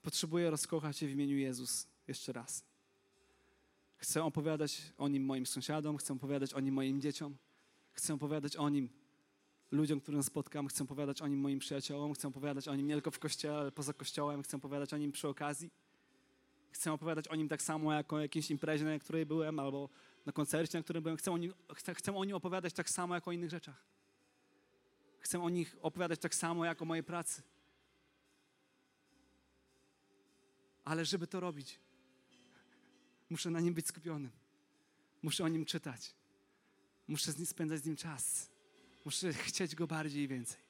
Potrzebuję 0.08 0.50
rozkochać 0.50 0.96
się 0.96 1.06
w 1.06 1.10
imieniu 1.10 1.36
Jezus 1.36 1.86
jeszcze 2.06 2.32
raz. 2.32 2.64
Chcę 3.96 4.24
opowiadać 4.24 4.82
o 4.98 5.08
nim 5.08 5.24
moim 5.24 5.46
sąsiadom, 5.46 5.96
chcę 5.96 6.12
opowiadać 6.12 6.54
o 6.54 6.60
nim 6.60 6.74
moim 6.74 7.00
dzieciom, 7.00 7.36
chcę 7.92 8.14
opowiadać 8.14 8.56
o 8.56 8.68
nim 8.68 8.88
ludziom, 9.70 10.00
którym 10.00 10.22
spotkam, 10.22 10.68
chcę 10.68 10.84
opowiadać 10.84 11.22
o 11.22 11.26
nim 11.26 11.40
moim 11.40 11.58
przyjaciołom, 11.58 12.14
chcę 12.14 12.28
opowiadać 12.28 12.68
o 12.68 12.74
nim 12.74 12.86
nie 12.86 12.94
tylko 12.94 13.10
w 13.10 13.18
kościele, 13.18 13.58
ale 13.58 13.72
poza 13.72 13.92
kościołem, 13.92 14.42
chcę 14.42 14.56
opowiadać 14.56 14.94
o 14.94 14.96
nim 14.96 15.12
przy 15.12 15.28
okazji. 15.28 15.70
Chcę 16.70 16.92
opowiadać 16.92 17.28
o 17.28 17.34
nim 17.34 17.48
tak 17.48 17.62
samo 17.62 17.92
jak 17.92 18.12
o 18.12 18.20
jakiejś 18.20 18.50
imprezie, 18.50 18.84
na 18.84 18.98
której 18.98 19.26
byłem, 19.26 19.58
albo 19.58 19.88
na 20.26 20.32
koncercie, 20.32 20.78
na 20.78 20.84
którym 20.84 21.02
byłem. 21.02 21.16
Chcę 21.16 21.32
o, 21.32 21.38
nim, 21.38 21.54
chcę, 21.74 21.94
chcę 21.94 22.16
o 22.16 22.24
nim 22.24 22.36
opowiadać 22.36 22.72
tak 22.72 22.90
samo 22.90 23.14
jak 23.14 23.28
o 23.28 23.32
innych 23.32 23.50
rzeczach. 23.50 23.84
Chcę 25.20 25.42
o 25.42 25.48
nich 25.48 25.76
opowiadać 25.82 26.20
tak 26.20 26.34
samo 26.34 26.64
jak 26.64 26.82
o 26.82 26.84
mojej 26.84 27.04
pracy. 27.04 27.42
Ale 30.88 31.04
żeby 31.04 31.26
to 31.26 31.40
robić, 31.40 31.80
muszę 33.30 33.50
na 33.50 33.60
nim 33.60 33.74
być 33.74 33.86
skupionym. 33.86 34.30
Muszę 35.22 35.44
o 35.44 35.48
nim 35.48 35.64
czytać. 35.64 36.14
Muszę 37.08 37.32
z 37.32 37.38
nim 37.38 37.46
spędzać 37.46 37.80
z 37.80 37.84
nim 37.84 37.96
czas. 37.96 38.50
Muszę 39.04 39.32
chcieć 39.32 39.74
go 39.74 39.86
bardziej 39.86 40.22
i 40.22 40.28
więcej. 40.28 40.60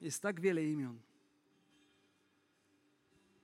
Jest 0.00 0.22
tak 0.22 0.40
wiele 0.40 0.64
imion. 0.64 1.00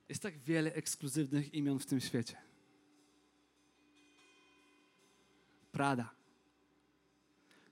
Jest 0.09 0.21
tak 0.21 0.37
wiele 0.37 0.73
ekskluzywnych 0.73 1.53
imion 1.53 1.79
w 1.79 1.85
tym 1.85 1.99
świecie. 1.99 2.37
Prada, 5.71 6.15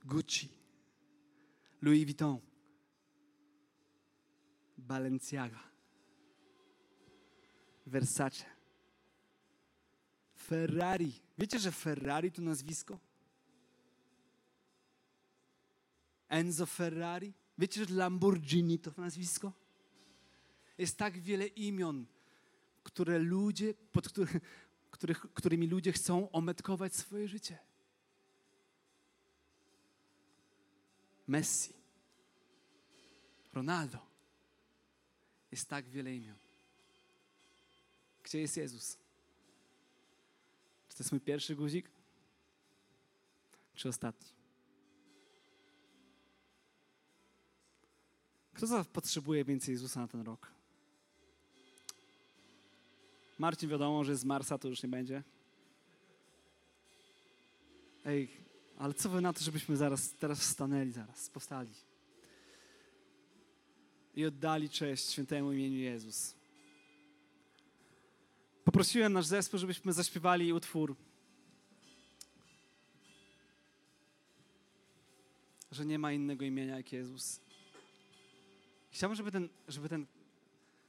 Gucci, 0.06 0.50
Louis 1.82 2.06
Vuitton, 2.06 2.53
Balenciaga, 4.88 5.60
Versace, 7.86 8.46
Ferrari. 10.36 11.14
Wiecie, 11.38 11.60
że 11.60 11.72
Ferrari 11.72 12.32
to 12.32 12.42
nazwisko? 12.42 13.00
Enzo 16.30 16.66
Ferrari? 16.66 17.34
Wiecie, 17.58 17.86
że 17.86 17.94
Lamborghini 17.94 18.80
to 18.80 18.92
nazwisko? 18.98 19.52
Jest 20.78 20.98
tak 20.98 21.20
wiele 21.20 21.48
imion, 21.48 22.06
które 22.84 23.20
ludzie, 23.20 23.74
pod 23.74 24.10
który, 24.10 24.40
których, 24.92 25.20
którymi 25.34 25.68
ludzie 25.68 25.92
chcą 25.92 26.32
ometkować 26.32 26.96
swoje 26.96 27.28
życie. 27.28 27.58
Messi, 31.28 31.74
Ronaldo. 33.54 34.13
Jest 35.54 35.70
tak 35.70 35.90
wiele 35.90 36.16
imion. 36.16 36.36
Gdzie 38.24 38.40
jest 38.40 38.58
Jezus? 38.58 38.98
Czy 40.90 40.98
to 40.98 41.04
jest 41.04 41.12
mój 41.12 41.22
pierwszy 41.22 41.56
guzik? 41.56 41.90
Czy 43.76 43.90
ostatni? 43.90 44.30
Kto 48.54 48.86
potrzebuje 48.86 49.46
więcej 49.46 49.72
Jezusa 49.72 50.00
na 50.00 50.08
ten 50.08 50.22
rok? 50.22 50.52
Marcin 53.40 53.70
wiadomo, 53.70 54.04
że 54.04 54.16
z 54.16 54.26
Marsa 54.26 54.58
to 54.58 54.68
już 54.68 54.84
nie 54.84 54.90
będzie. 54.90 55.24
Ej, 58.06 58.30
ale 58.78 58.94
co 58.94 59.10
wy 59.10 59.22
na 59.22 59.34
to, 59.34 59.44
żebyśmy 59.44 59.78
zaraz, 59.78 60.14
teraz 60.14 60.40
wstanęli, 60.40 60.92
zaraz, 60.92 61.30
powstali 61.30 61.93
i 64.16 64.26
oddali 64.26 64.70
cześć 64.70 65.10
świętemu 65.10 65.52
imieniu 65.52 65.78
Jezus. 65.78 66.36
Poprosiłem 68.66 69.14
nasz 69.14 69.26
zespół, 69.26 69.60
żebyśmy 69.60 69.94
zaśpiewali 69.94 70.54
utwór, 70.54 70.96
że 75.72 75.86
nie 75.86 76.00
ma 76.00 76.12
innego 76.12 76.46
imienia 76.46 76.78
jak 76.78 76.94
Jezus. 76.94 77.40
Chciałbym, 78.92 79.16
żeby, 79.16 79.32
ten, 79.32 79.50
żeby, 79.68 79.90
ten, 79.90 80.06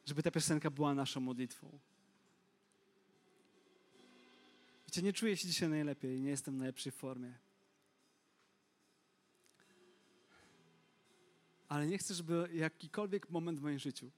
żeby 0.06 0.22
ta 0.22 0.30
piosenka 0.30 0.70
była 0.70 0.94
naszą 0.94 1.20
modlitwą. 1.20 1.78
Wiecie, 4.86 5.02
nie 5.02 5.12
czuję 5.12 5.36
się 5.36 5.48
dzisiaj 5.48 5.68
najlepiej, 5.68 6.20
nie 6.20 6.30
jestem 6.30 6.54
w 6.54 6.58
najlepszej 6.58 6.92
formie. 6.92 7.34
Ale 11.68 11.86
nie 11.86 11.98
chcę, 11.98 12.14
żeby 12.14 12.48
jakikolwiek 12.52 13.30
moment 13.30 13.58
w 13.58 13.62
moim 13.62 13.78
życiu 13.78 14.10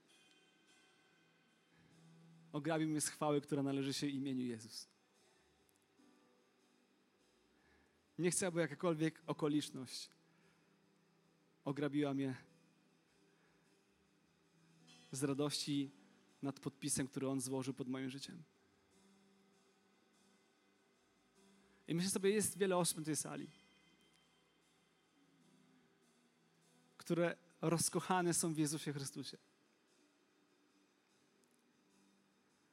ograbił 2.53 2.89
mnie 2.89 3.01
z 3.01 3.09
chwały, 3.09 3.41
która 3.41 3.63
należy 3.63 3.95
się 3.95 4.07
imieniu 4.07 4.45
Jezus. 4.45 4.89
Nie 8.19 8.31
chcę, 8.31 8.47
aby 8.47 8.61
jakakolwiek 8.61 9.23
okoliczność 9.27 10.11
ograbiła 11.65 12.15
mnie 12.15 12.35
z 15.13 15.23
radości 15.23 15.91
nad 16.43 16.61
podpisem, 16.61 17.09
który 17.09 17.29
On 17.29 17.41
złożył 17.41 17.75
pod 17.75 17.89
moim 17.89 18.11
życiem. 18.11 18.43
I 21.89 21.95
myślę 21.95 22.11
sobie, 22.11 22.31
jest 22.31 22.59
wiele 22.59 22.77
osób 22.77 23.01
w 23.01 23.05
tej 23.05 23.17
sali, 23.17 23.51
które 27.07 27.37
rozkochane 27.61 28.35
są 28.35 28.55
w 28.55 28.59
Jezusie 28.59 28.93
Chrystusie. 28.93 29.39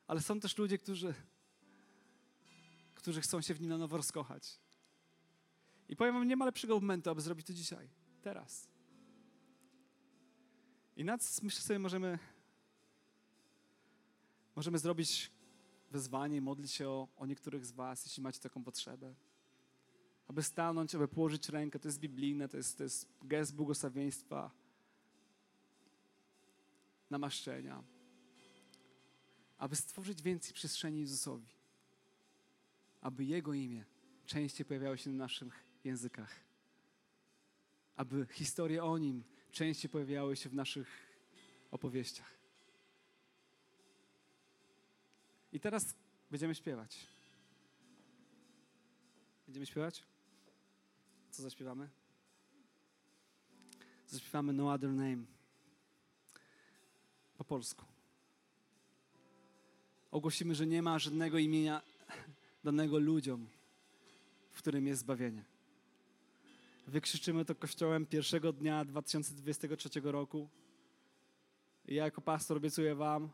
Ale 0.07 0.21
są 0.21 0.39
też 0.39 0.57
ludzie, 0.57 0.77
którzy, 0.77 1.13
którzy 2.95 3.21
chcą 3.21 3.41
się 3.41 3.53
w 3.53 3.61
Nim 3.61 3.69
na 3.69 3.77
nowo 3.77 3.97
rozkochać. 3.97 4.59
I 5.89 5.95
powiem 5.95 6.13
wam, 6.13 6.27
nie 6.27 6.35
ma 6.35 6.45
lepszego 6.45 6.79
momentu, 6.79 7.09
aby 7.09 7.21
zrobić 7.21 7.47
to 7.47 7.53
dzisiaj, 7.53 7.89
teraz. 8.21 8.67
I 10.95 11.05
nad 11.05 11.41
myślę 11.43 11.61
sobie, 11.61 11.79
możemy, 11.79 12.19
możemy 14.55 14.79
zrobić 14.79 15.31
wezwanie 15.91 16.37
i 16.37 16.41
modlić 16.41 16.71
się 16.71 16.89
o, 16.89 17.07
o 17.17 17.25
niektórych 17.25 17.65
z 17.65 17.71
was, 17.71 18.05
jeśli 18.05 18.23
macie 18.23 18.39
taką 18.39 18.63
potrzebę. 18.63 19.15
Aby 20.27 20.43
stanąć, 20.43 20.95
aby 20.95 21.07
położyć 21.07 21.49
rękę, 21.49 21.79
to 21.79 21.87
jest 21.87 21.99
biblijne, 21.99 22.49
to 22.49 22.57
jest, 22.57 22.77
to 22.77 22.83
jest 22.83 23.07
gest 23.21 23.55
błogosławieństwa, 23.55 24.51
namaszczenia. 27.09 27.83
Aby 29.57 29.75
stworzyć 29.75 30.21
więcej 30.21 30.53
przestrzeni 30.53 30.99
Jezusowi. 30.99 31.47
Aby 33.01 33.25
Jego 33.25 33.53
imię 33.53 33.85
częściej 34.25 34.65
pojawiało 34.65 34.97
się 34.97 35.09
na 35.09 35.23
naszych 35.23 35.63
językach. 35.83 36.39
Aby 37.95 38.27
historie 38.31 38.83
o 38.83 38.97
Nim 38.97 39.23
częściej 39.51 39.89
pojawiały 39.89 40.35
się 40.35 40.49
w 40.49 40.53
naszych 40.53 40.87
opowieściach. 41.71 42.33
I 45.51 45.59
teraz 45.59 45.95
będziemy 46.31 46.55
śpiewać. 46.55 47.07
Będziemy 49.45 49.65
śpiewać? 49.65 50.12
Co 51.33 51.43
zaśpiewamy? 51.43 51.89
Zaśpiewamy 54.07 54.53
No 54.53 54.73
Other 54.73 54.89
Name. 54.89 55.25
Po 57.37 57.43
polsku. 57.43 57.85
Ogłosimy, 60.11 60.55
że 60.55 60.67
nie 60.67 60.81
ma 60.81 60.99
żadnego 60.99 61.37
imienia 61.37 61.81
danego 62.63 62.99
ludziom, 62.99 63.47
w 64.51 64.57
którym 64.57 64.87
jest 64.87 65.01
zbawienie. 65.01 65.45
Wykrzyczymy 66.87 67.45
to 67.45 67.55
kościołem 67.55 68.05
pierwszego 68.05 68.53
dnia 68.53 68.85
2023 68.85 69.89
roku. 70.03 70.49
I 71.85 71.95
ja 71.95 72.03
jako 72.03 72.21
pastor 72.21 72.57
obiecuję 72.57 72.95
Wam, 72.95 73.29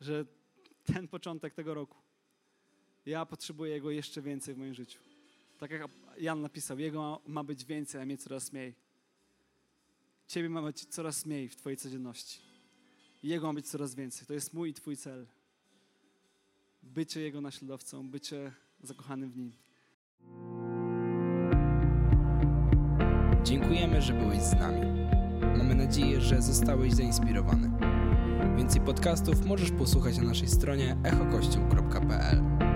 że 0.00 0.24
ten 0.84 1.08
początek 1.08 1.54
tego 1.54 1.74
roku, 1.74 1.98
ja 3.06 3.26
potrzebuję 3.26 3.72
Jego 3.72 3.90
jeszcze 3.90 4.22
więcej 4.22 4.54
w 4.54 4.58
moim 4.58 4.74
życiu. 4.74 5.07
Tak 5.58 5.70
jak 5.70 5.82
Jan 6.18 6.40
napisał, 6.40 6.78
Jego 6.78 7.20
ma 7.26 7.44
być 7.44 7.64
więcej, 7.64 8.00
a 8.00 8.04
mnie 8.04 8.18
coraz 8.18 8.52
mniej. 8.52 8.74
Ciebie 10.26 10.48
ma 10.48 10.62
być 10.62 10.84
coraz 10.84 11.26
mniej 11.26 11.48
w 11.48 11.56
Twojej 11.56 11.76
codzienności. 11.76 12.40
Jego 13.22 13.46
ma 13.46 13.54
być 13.54 13.68
coraz 13.68 13.94
więcej. 13.94 14.26
To 14.26 14.34
jest 14.34 14.54
mój 14.54 14.70
i 14.70 14.74
Twój 14.74 14.96
cel. 14.96 15.26
Bycie 16.82 17.20
Jego 17.20 17.40
naśladowcą, 17.40 18.10
bycie 18.10 18.52
zakochanym 18.82 19.30
w 19.30 19.36
Nim. 19.36 19.52
Dziękujemy, 23.44 24.02
że 24.02 24.12
byłeś 24.12 24.42
z 24.42 24.52
nami. 24.52 24.86
Mamy 25.58 25.74
nadzieję, 25.74 26.20
że 26.20 26.42
zostałeś 26.42 26.92
zainspirowany. 26.92 27.70
Więcej 28.56 28.80
podcastów 28.80 29.46
możesz 29.46 29.70
posłuchać 29.70 30.18
na 30.18 30.24
naszej 30.24 30.48
stronie 30.48 30.96
echokościół.pl. 31.04 32.67